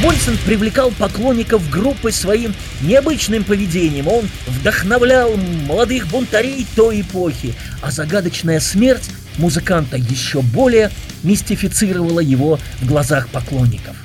Моррисон 0.02 0.38
привлекал 0.46 0.92
поклонников 0.92 1.70
группы 1.70 2.14
своим 2.14 2.56
необычным 2.82 3.44
поведением. 3.44 4.08
Он 4.08 4.30
вдохновлял 4.48 5.36
молодых 5.36 6.08
бунтарей 6.08 6.66
той 6.74 7.02
эпохи, 7.02 7.54
а 7.82 7.92
загадочная 7.92 8.62
смерть 8.62 9.10
музыканта 9.38 9.98
еще 9.98 10.42
более 10.42 10.90
мистифицировала 11.24 12.22
его 12.22 12.60
в 12.80 12.86
глазах 12.86 13.28
поклонников. 13.28 13.98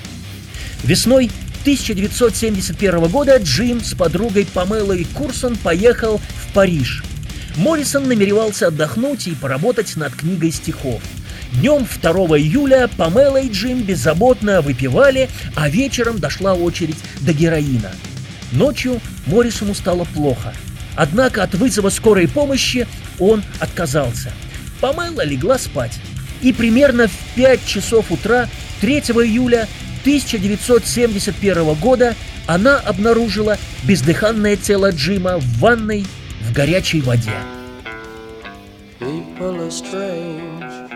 Весной 0.82 1.30
1971 1.60 3.06
года 3.06 3.36
Джим 3.36 3.80
с 3.80 3.94
подругой 3.94 4.46
Памелой 4.46 5.06
Курсон 5.14 5.54
поехал 5.56 6.18
в 6.18 6.52
Париж. 6.52 7.04
Моррисон 7.54 8.08
намеревался 8.08 8.66
отдохнуть 8.66 9.28
и 9.28 9.34
поработать 9.36 9.94
над 9.94 10.12
книгой 10.16 10.50
стихов– 10.50 11.00
Днем 11.54 11.86
2 11.86 12.12
июля 12.38 12.90
Памела 12.96 13.36
и 13.36 13.48
Джим 13.48 13.82
беззаботно 13.82 14.60
выпивали, 14.60 15.28
а 15.54 15.68
вечером 15.68 16.18
дошла 16.18 16.54
очередь 16.54 16.96
до 17.20 17.32
героина. 17.32 17.92
Ночью 18.50 19.00
Моррисону 19.26 19.72
стало 19.74 20.04
плохо. 20.04 20.52
Однако 20.96 21.44
от 21.44 21.54
вызова 21.54 21.90
скорой 21.90 22.26
помощи 22.26 22.88
он 23.20 23.42
отказался. 23.60 24.32
Памела 24.80 25.24
легла 25.24 25.58
спать. 25.58 25.98
И 26.42 26.52
примерно 26.52 27.06
в 27.06 27.16
5 27.36 27.64
часов 27.64 28.10
утра 28.10 28.48
3 28.80 28.98
июля 28.98 29.68
1971 30.00 31.74
года 31.74 32.14
она 32.46 32.78
обнаружила 32.78 33.58
бездыханное 33.84 34.56
тело 34.56 34.90
Джима 34.90 35.38
в 35.38 35.58
ванной 35.58 36.04
в 36.42 36.52
горячей 36.52 37.00
воде. 37.00 37.32
People 39.00 39.60
are 39.60 39.70
strange. 39.70 40.43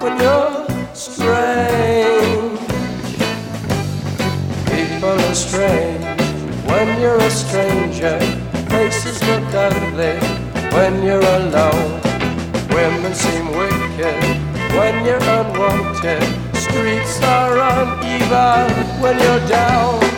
when 0.00 0.20
you're 0.20 0.66
strange. 0.94 2.58
People 4.66 5.16
are 5.28 5.34
strange 5.34 6.04
when 6.66 7.00
you're 7.00 7.18
a 7.18 7.30
stranger. 7.30 8.18
Faces 8.70 9.22
look 9.24 9.54
ugly 9.54 10.18
when 10.76 11.02
you're 11.02 11.28
alone. 11.40 12.00
Women 12.70 13.14
seem 13.14 13.48
wicked 13.48 14.22
when 14.76 15.04
you're 15.04 15.22
unwanted. 15.38 16.22
Streets 16.54 17.22
are 17.22 17.58
uneven 17.58 19.00
when 19.02 19.18
you're 19.18 19.48
down. 19.48 20.17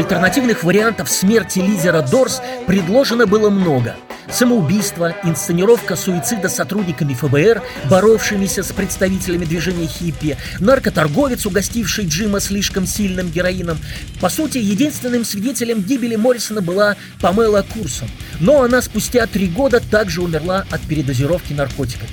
Альтернативных 0.00 0.64
вариантов 0.64 1.10
смерти 1.10 1.58
лидера 1.58 2.00
Дорс 2.00 2.40
предложено 2.66 3.26
было 3.26 3.50
много. 3.50 3.96
самоубийство, 4.32 5.14
инсценировка 5.24 5.94
суицида 5.94 6.48
сотрудниками 6.48 7.12
ФБР, 7.12 7.60
боровшимися 7.90 8.62
с 8.62 8.72
представителями 8.72 9.44
движения 9.44 9.86
хиппи, 9.86 10.38
наркоторговец, 10.58 11.44
угостивший 11.44 12.06
Джима 12.06 12.40
слишком 12.40 12.86
сильным 12.86 13.28
героином. 13.28 13.76
По 14.22 14.30
сути, 14.30 14.56
единственным 14.56 15.22
свидетелем 15.26 15.82
гибели 15.82 16.16
Моррисона 16.16 16.62
была 16.62 16.96
Памела 17.20 17.60
Курсон, 17.60 18.08
но 18.40 18.62
она 18.62 18.80
спустя 18.80 19.26
три 19.26 19.48
года 19.48 19.82
также 19.90 20.22
умерла 20.22 20.64
от 20.70 20.80
передозировки 20.80 21.52
наркотиками. 21.52 22.08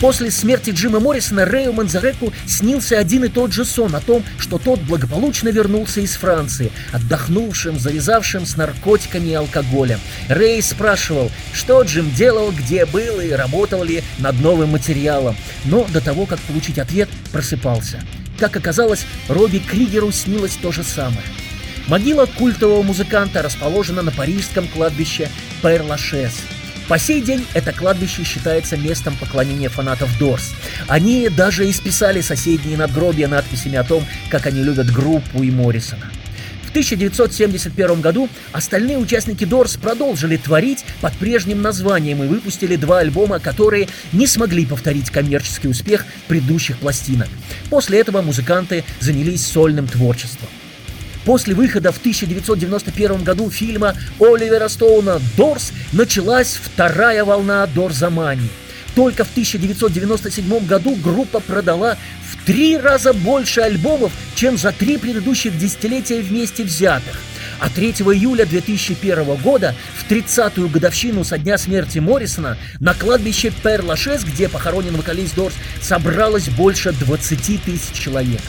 После 0.00 0.30
смерти 0.30 0.70
Джима 0.70 1.00
Моррисона 1.00 1.44
Рэю 1.44 1.72
Манзареку 1.72 2.32
снился 2.46 2.98
один 2.98 3.24
и 3.24 3.28
тот 3.28 3.52
же 3.52 3.64
сон 3.64 3.96
о 3.96 4.00
том, 4.00 4.22
что 4.38 4.58
тот 4.58 4.80
благополучно 4.80 5.48
вернулся 5.48 6.00
из 6.00 6.12
Франции, 6.12 6.70
отдохнувшим, 6.92 7.80
завязавшим 7.80 8.46
с 8.46 8.56
наркотиками 8.56 9.30
и 9.30 9.34
алкоголем. 9.34 9.98
Рэй 10.28 10.62
спрашивал, 10.62 11.32
что 11.52 11.82
Джим 11.82 12.12
делал, 12.12 12.52
где 12.52 12.86
был 12.86 13.20
и 13.20 13.30
работал 13.30 13.82
ли 13.82 14.04
над 14.18 14.40
новым 14.40 14.70
материалом. 14.70 15.36
Но 15.64 15.84
до 15.92 16.00
того, 16.00 16.26
как 16.26 16.38
получить 16.40 16.78
ответ, 16.78 17.08
просыпался. 17.32 18.00
Как 18.38 18.56
оказалось, 18.56 19.04
Робби 19.28 19.58
Кригеру 19.58 20.12
снилось 20.12 20.56
то 20.62 20.70
же 20.70 20.84
самое. 20.84 21.24
Могила 21.88 22.26
культового 22.26 22.82
музыканта 22.82 23.42
расположена 23.42 24.02
на 24.02 24.12
парижском 24.12 24.68
кладбище 24.68 25.28
Пер-Лашес– 25.60 26.34
по 26.88 26.98
сей 26.98 27.20
день 27.20 27.46
это 27.52 27.72
кладбище 27.72 28.24
считается 28.24 28.78
местом 28.78 29.14
поклонения 29.16 29.68
фанатов 29.68 30.18
Дорс. 30.18 30.54
Они 30.88 31.28
даже 31.28 31.68
исписали 31.68 32.22
соседние 32.22 32.78
надгробия 32.78 33.28
надписями 33.28 33.76
о 33.76 33.84
том, 33.84 34.04
как 34.30 34.46
они 34.46 34.62
любят 34.62 34.90
группу 34.90 35.42
и 35.42 35.50
Моррисона. 35.50 36.10
В 36.64 36.70
1971 36.70 38.00
году 38.00 38.28
остальные 38.52 38.98
участники 38.98 39.44
Дорс 39.44 39.76
продолжили 39.76 40.36
творить 40.36 40.84
под 41.00 41.14
прежним 41.14 41.62
названием 41.62 42.22
и 42.22 42.26
выпустили 42.26 42.76
два 42.76 42.98
альбома, 42.98 43.38
которые 43.38 43.88
не 44.12 44.26
смогли 44.26 44.66
повторить 44.66 45.10
коммерческий 45.10 45.68
успех 45.68 46.06
предыдущих 46.26 46.78
пластинок. 46.78 47.28
После 47.70 48.00
этого 48.00 48.20
музыканты 48.22 48.84
занялись 49.00 49.46
сольным 49.46 49.86
творчеством. 49.86 50.48
После 51.28 51.54
выхода 51.54 51.92
в 51.92 51.98
1991 51.98 53.22
году 53.22 53.50
фильма 53.50 53.94
Оливера 54.18 54.66
Стоуна 54.68 55.20
«Дорс» 55.36 55.72
началась 55.92 56.58
вторая 56.58 57.22
волна 57.22 57.66
Дорзамани. 57.66 58.48
Только 58.94 59.24
в 59.24 59.30
1997 59.32 60.66
году 60.66 60.94
группа 60.94 61.40
продала 61.40 61.98
в 62.32 62.46
три 62.46 62.78
раза 62.78 63.12
больше 63.12 63.60
альбомов, 63.60 64.10
чем 64.36 64.56
за 64.56 64.72
три 64.72 64.96
предыдущих 64.96 65.58
десятилетия 65.58 66.22
вместе 66.22 66.64
взятых. 66.64 67.20
А 67.60 67.68
3 67.68 67.90
июля 67.90 68.46
2001 68.46 69.34
года, 69.42 69.74
в 69.98 70.10
30-ю 70.10 70.66
годовщину 70.70 71.24
со 71.24 71.36
дня 71.36 71.58
смерти 71.58 71.98
Моррисона, 71.98 72.56
на 72.80 72.94
кладбище 72.94 73.52
Пер-Лашес, 73.62 74.24
где 74.24 74.48
похоронен 74.48 74.96
вокалист 74.96 75.34
Дорс, 75.34 75.54
собралось 75.82 76.48
больше 76.48 76.92
20 76.92 77.62
тысяч 77.64 77.92
человек. 77.92 78.40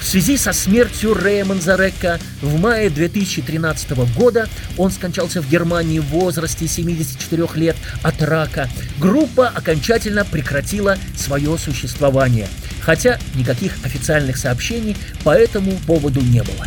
В 0.00 0.06
связи 0.06 0.38
со 0.38 0.52
смертью 0.52 1.14
Рэя 1.14 1.44
Манзарека 1.44 2.18
в 2.40 2.58
мае 2.58 2.88
2013 2.88 3.90
года 4.16 4.48
он 4.78 4.90
скончался 4.90 5.42
в 5.42 5.48
Германии 5.48 5.98
в 5.98 6.06
возрасте 6.06 6.66
74 6.66 7.46
лет 7.54 7.76
от 8.02 8.22
рака. 8.22 8.68
Группа 8.98 9.48
окончательно 9.48 10.24
прекратила 10.24 10.96
свое 11.16 11.56
существование, 11.58 12.48
хотя 12.80 13.18
никаких 13.34 13.74
официальных 13.84 14.38
сообщений 14.38 14.96
по 15.22 15.30
этому 15.30 15.72
поводу 15.86 16.22
не 16.22 16.42
было. 16.42 16.66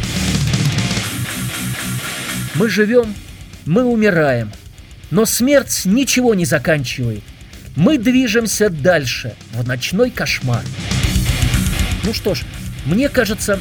Мы 2.53 2.69
живем, 2.69 3.15
мы 3.65 3.83
умираем, 3.83 4.51
но 5.09 5.25
смерть 5.25 5.81
ничего 5.85 6.35
не 6.35 6.45
заканчивает. 6.45 7.23
Мы 7.75 7.97
движемся 7.97 8.69
дальше, 8.69 9.33
в 9.53 9.67
ночной 9.67 10.11
кошмар. 10.11 10.63
Ну 12.03 12.13
что 12.13 12.35
ж, 12.35 12.43
мне 12.85 13.09
кажется, 13.09 13.59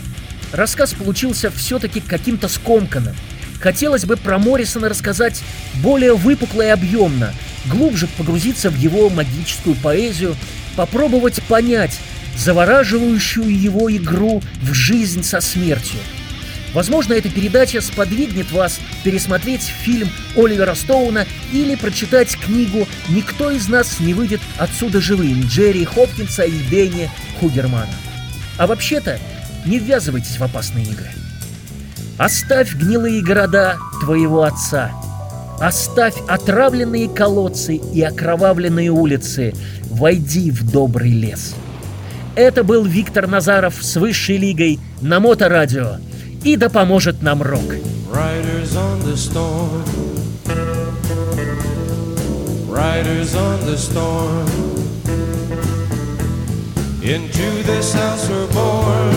рассказ 0.53 0.95
получился 0.95 1.51
все-таки 1.51 2.01
каким-то 2.01 2.49
скомканным. 2.49 3.15
Хотелось 3.61 4.05
бы 4.05 4.17
про 4.17 4.39
Моррисона 4.39 4.89
рассказать 4.89 5.43
более 5.83 6.15
выпукло 6.15 6.63
и 6.63 6.69
объемно, 6.69 7.33
глубже 7.67 8.09
погрузиться 8.19 8.71
в 8.71 8.77
его 8.77 9.09
магическую 9.09 9.77
поэзию, 9.77 10.35
попробовать 10.75 11.43
понять 11.45 11.99
завораживающую 12.37 13.49
его 13.49 13.95
игру 13.95 14.43
в 14.63 14.73
жизнь 14.73 15.23
со 15.23 15.41
смертью. 15.41 15.99
Возможно, 16.73 17.13
эта 17.13 17.29
передача 17.29 17.81
сподвигнет 17.83 18.51
вас 18.51 18.81
пересмотреть 19.05 19.63
фильм 19.63 20.09
Оливера 20.35 20.75
Стоуна 20.75 21.27
или 21.53 21.75
прочитать 21.75 22.37
книгу 22.37 22.89
«Никто 23.11 23.51
из 23.51 23.69
нас 23.69 24.01
не 24.01 24.15
выйдет 24.15 24.41
отсюда 24.57 25.01
живым» 25.01 25.43
Джерри 25.47 25.85
Хопкинса 25.85 26.45
и 26.45 26.59
Дэнни 26.71 27.11
Хугермана. 27.39 27.93
А 28.59 28.67
вообще-то, 28.67 29.19
не 29.67 29.79
ввязывайтесь 29.79 30.39
в 30.39 30.43
опасные 30.43 30.85
игры. 30.85 31.11
Оставь 32.19 32.75
гнилые 32.75 33.23
города 33.23 33.79
твоего 34.01 34.43
отца. 34.43 34.93
Оставь 35.61 36.15
отравленные 36.29 37.09
колодцы 37.09 37.77
и 37.77 38.03
окровавленные 38.03 38.91
улицы. 38.91 39.55
Войди 39.85 40.51
в 40.51 40.71
добрый 40.71 41.13
лес. 41.13 41.55
Это 42.35 42.65
был 42.65 42.85
Виктор 42.85 43.27
Назаров 43.27 43.75
с 43.81 43.97
Высшей 43.97 44.39
Лигой 44.39 44.81
на 45.01 45.21
Моторадио. 45.21 45.99
И 46.45 46.57
да 46.57 46.69
поможет 46.69 47.23
нам 47.23 47.43
рок. 47.43 47.75
Riders 52.73 53.35
on 53.35 53.61
the 53.67 53.77
storm. 53.77 54.62
Into 57.13 57.63
this 57.65 57.93
house 57.93 58.27
we're 58.31 58.51
born, 58.55 59.13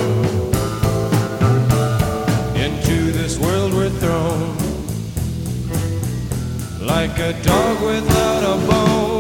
into 2.58 3.14
this 3.14 3.40
world 3.40 3.74
we're 3.74 3.90
thrown, 3.90 4.58
like 6.86 7.18
a 7.20 7.32
dog 7.42 7.82
without 7.82 8.44
a 8.44 8.68
bone 8.68 9.15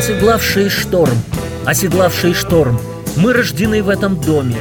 Оседлавшие 0.00 0.70
шторм, 0.70 1.18
оседлавшие 1.66 2.32
шторм, 2.32 2.80
мы 3.16 3.34
рождены 3.34 3.82
в 3.82 3.90
этом 3.90 4.18
доме, 4.18 4.56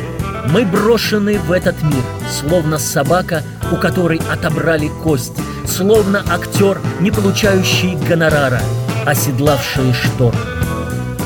мы 0.52 0.66
брошены 0.66 1.40
в 1.40 1.54
этот 1.54 1.82
мир, 1.82 2.04
словно 2.30 2.78
собака, 2.78 3.44
у 3.72 3.78
которой 3.78 4.20
отобрали 4.30 4.90
кость, 5.02 5.32
словно 5.66 6.26
актер, 6.30 6.82
не 7.00 7.10
получающий 7.10 7.96
гонорара, 7.96 8.60
оседлавшие 9.06 9.94
шторм. 9.94 10.38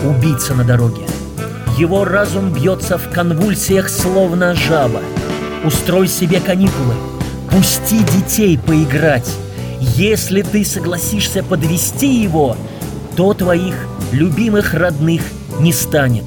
Убийца 0.03 0.53
на 0.53 0.63
дороге. 0.63 1.07
Его 1.79 2.05
разум 2.05 2.53
бьется 2.53 2.99
в 2.99 3.09
конвульсиях, 3.09 3.89
словно 3.89 4.53
жаба. 4.53 5.01
Устрой 5.63 6.07
себе 6.07 6.39
каникулы, 6.39 6.93
пусти 7.49 8.03
детей 8.03 8.59
поиграть. 8.59 9.31
Если 9.79 10.43
ты 10.43 10.63
согласишься 10.63 11.41
подвести 11.41 12.21
его, 12.21 12.55
то 13.15 13.33
твоих 13.33 13.87
любимых 14.13 14.73
родных 14.73 15.21
не 15.59 15.73
станет. 15.73 16.23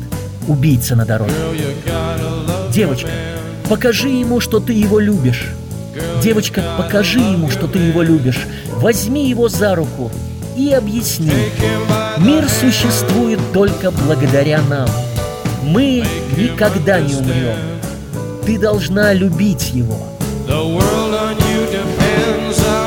Убийца 0.49 0.95
на 0.97 1.05
дороге. 1.05 1.33
Девочка, 2.71 3.09
покажи 3.69 4.09
ему, 4.09 4.41
что 4.41 4.61
ты 4.61 4.73
его 4.73 4.99
любишь. 4.99 5.49
Девочка, 6.23 6.63
покажи 6.77 7.21
ему, 7.21 7.51
что 7.51 7.67
ты 7.67 7.79
его 7.79 8.03
любишь. 8.03 8.47
Возьми 8.75 9.29
его 9.29 9.49
за 9.49 9.75
руку 9.75 10.11
и 10.57 10.73
объясни. 10.73 11.33
Мир 12.19 12.49
существует 12.49 13.41
только 13.53 13.91
благодаря 13.91 14.61
нам. 14.69 14.89
Мы 15.63 16.05
никогда 16.37 17.01
не 17.01 17.15
умрем. 17.15 17.57
Ты 18.45 18.59
должна 18.59 19.13
любить 19.13 19.73
его. 19.73 19.99
Riders 22.57 22.86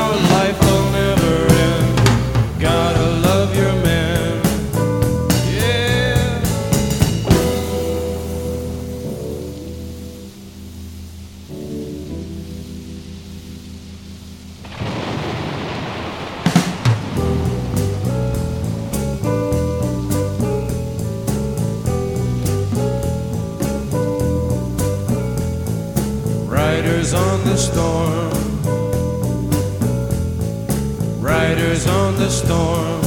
storm. 32.50 33.00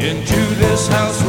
Into 0.00 0.40
this 0.62 0.88
house 0.88 1.21